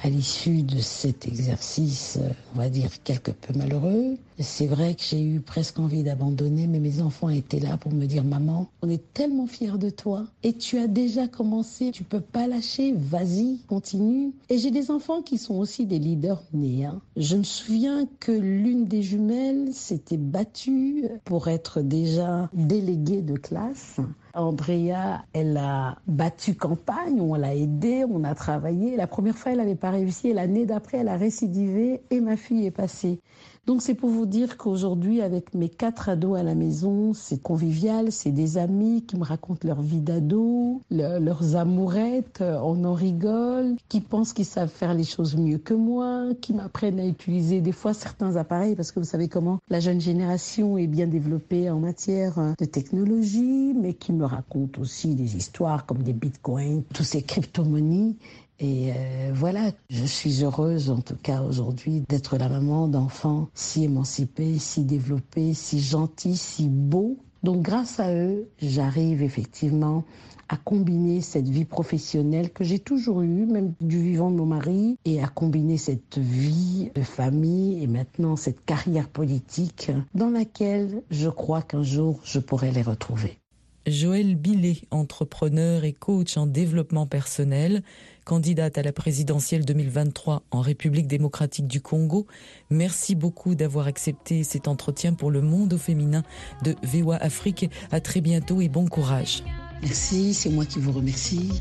à 0.03 0.09
l'issue 0.09 0.63
de 0.63 0.79
cet 0.79 1.27
exercice, 1.27 2.19
on 2.55 2.59
va 2.59 2.69
dire 2.69 2.91
quelque 3.05 3.31
peu 3.31 3.53
malheureux, 3.57 4.17
c'est 4.39 4.67
vrai 4.67 4.95
que 4.95 5.03
j'ai 5.03 5.23
eu 5.23 5.41
presque 5.41 5.79
envie 5.79 6.03
d'abandonner, 6.03 6.67
mais 6.67 6.79
mes 6.79 7.03
enfants 7.03 7.29
étaient 7.29 7.61
là 7.61 7.77
pour 7.77 7.93
me 7.93 8.07
dire 8.07 8.25
maman, 8.25 8.71
on 8.81 8.89
est 8.89 9.13
tellement 9.13 9.47
fiers 9.47 9.77
de 9.79 9.91
toi 9.91 10.25
et 10.43 10.55
tu 10.55 10.79
as 10.79 10.87
déjà 10.87 11.29
commencé, 11.29 11.91
tu 11.91 12.05
peux 12.05 12.21
pas 12.21 12.47
lâcher, 12.47 12.95
vas-y, 12.97 13.59
continue. 13.69 14.33
Et 14.49 14.57
j'ai 14.57 14.71
des 14.71 14.91
enfants 14.91 15.21
qui 15.21 15.37
sont 15.37 15.55
aussi 15.55 15.85
des 15.85 15.99
leaders 15.99 16.43
nés. 16.55 16.87
Hein. 16.87 17.01
Je 17.17 17.37
me 17.37 17.43
souviens 17.43 18.09
que 18.21 18.33
l'une 18.33 18.87
des 18.87 19.03
jumelles 19.03 19.75
s'était 19.75 20.17
battue 20.17 21.05
pour 21.25 21.49
être 21.49 21.83
déjà 21.83 22.49
déléguée 22.55 23.23
de 23.23 23.35
classe. 23.35 24.01
Andrea, 24.35 25.25
elle 25.33 25.57
a 25.57 25.97
battu 26.07 26.55
campagne, 26.55 27.21
on 27.21 27.35
l'a 27.35 27.55
aidée, 27.55 28.05
on 28.09 28.25
a 28.25 28.35
travaillé. 28.35 28.97
La 28.97 29.07
première 29.07 29.37
fois, 29.37 29.53
elle 29.53 29.59
n'avait 29.59 29.75
pas 29.75 29.91
réussi. 29.91 30.33
L'année 30.33 30.67
d'après, 30.67 30.99
elle 30.99 31.09
a 31.09 31.17
récidivé 31.17 32.03
et 32.11 32.21
ma 32.21 32.37
fille 32.37 32.67
est 32.67 32.71
passée. 32.71 33.21
Donc 33.67 33.83
c'est 33.83 33.95
pour 33.95 34.11
vous 34.11 34.27
dire 34.27 34.57
qu'aujourd'hui, 34.57 35.21
avec 35.21 35.55
mes 35.55 35.69
quatre 35.69 36.09
ados 36.09 36.39
à 36.39 36.43
la 36.43 36.55
maison, 36.55 37.13
c'est 37.15 37.43
convivial, 37.43 38.11
c'est 38.11 38.33
des 38.33 38.59
amis 38.59 39.05
qui 39.07 39.17
me 39.17 39.25
racontent 39.25 39.67
leur 39.67 39.81
vie 39.83 40.01
d'ado, 40.01 40.81
leurs 40.91 41.57
amourettes, 41.57 42.43
on 42.43 42.85
en 42.85 42.95
rigole, 42.95 43.77
qui 43.89 44.01
pensent 44.01 44.33
qu'ils 44.33 44.47
savent 44.47 44.71
faire 44.71 44.95
les 44.95 45.05
choses 45.05 45.37
mieux 45.37 45.59
que 45.59 45.75
moi, 45.75 46.29
qui 46.41 46.53
m'apprennent 46.55 46.99
à 46.99 47.07
utiliser 47.07 47.61
des 47.61 47.73
fois 47.73 47.95
certains 47.95 48.37
appareils, 48.37 48.75
parce 48.75 48.93
que 48.93 48.99
vous 48.99 49.07
savez 49.07 49.29
comment 49.29 49.59
la 49.69 49.81
jeune 49.81 50.01
génération 50.01 50.79
est 50.79 50.87
bien 50.87 51.07
développée 51.07 51.71
en 51.71 51.81
matière 51.81 52.55
de 52.59 52.65
technologie, 52.65 53.75
mais 53.75 53.95
qui 53.95 54.13
me 54.13 54.25
racontent 54.25 54.81
aussi 54.81 55.15
des 55.15 55.37
histoires 55.37 55.87
comme 55.87 56.03
des 56.03 56.15
bitcoins, 56.15 56.83
tous 56.95 57.05
ces 57.05 57.23
crypto-monnaies. 57.23 58.17
Et 58.61 58.93
euh, 58.93 59.31
voilà, 59.33 59.73
je 59.89 60.05
suis 60.05 60.45
heureuse 60.45 60.91
en 60.91 61.01
tout 61.01 61.17
cas 61.17 61.41
aujourd'hui 61.41 62.03
d'être 62.09 62.37
la 62.37 62.49
maman 62.51 62.89
d'enfants 62.89 63.49
si 63.55 63.85
émancipés, 63.85 64.59
si 64.59 64.85
développés, 64.85 65.55
si 65.55 65.81
gentils, 65.81 66.37
si 66.37 66.69
beaux. 66.69 67.17
Donc 67.43 67.63
grâce 67.63 68.01
à 68.01 68.15
eux, 68.15 68.49
j'arrive 68.61 69.23
effectivement 69.23 70.05
à 70.51 70.59
combiner 70.59 71.23
cette 71.23 71.49
vie 71.49 71.65
professionnelle 71.65 72.51
que 72.51 72.65
j'ai 72.65 72.81
toujours 72.81 73.23
eue, 73.23 73.47
même 73.47 73.73
du 73.81 74.03
vivant 74.03 74.31
de 74.31 74.37
mon 74.37 74.47
mari, 74.47 74.99
et 75.05 75.23
à 75.23 75.29
combiner 75.29 75.79
cette 75.79 76.19
vie 76.19 76.91
de 76.95 77.03
famille 77.03 77.83
et 77.83 77.87
maintenant 77.87 78.37
cette 78.37 78.65
carrière 78.65 79.09
politique 79.09 79.91
dans 80.15 80.29
laquelle 80.29 81.03
je 81.11 81.31
crois 81.31 81.63
qu'un 81.63 81.85
jour 81.85 82.21
je 82.25 82.41
pourrai 82.41 82.73
les 82.73 82.83
retrouver. 82.83 83.39
Joël 83.87 84.35
Billet, 84.35 84.77
entrepreneur 84.91 85.85
et 85.85 85.93
coach 85.93 86.37
en 86.37 86.47
développement 86.47 87.07
personnel, 87.07 87.83
candidate 88.31 88.79
à 88.79 88.85
la 88.85 88.93
présidentielle 88.93 89.65
2023 89.65 90.45
en 90.53 90.61
République 90.61 91.09
démocratique 91.09 91.67
du 91.67 91.81
Congo. 91.81 92.29
Merci 92.71 93.17
beaucoup 93.17 93.57
d'avoir 93.57 93.89
accepté 93.89 94.45
cet 94.45 94.69
entretien 94.69 95.15
pour 95.15 95.33
le 95.33 95.41
monde 95.41 95.73
au 95.73 95.79
féminin 95.79 96.23
de 96.63 96.77
VOA 96.85 97.17
Afrique. 97.17 97.69
À 97.91 98.01
très 98.01 98.21
bientôt 98.21 98.61
et 98.61 98.69
bon 98.69 98.87
courage. 98.87 99.43
Merci, 99.83 100.33
c'est 100.33 100.49
moi 100.49 100.65
qui 100.65 100.79
vous 100.79 100.93
remercie. 100.93 101.61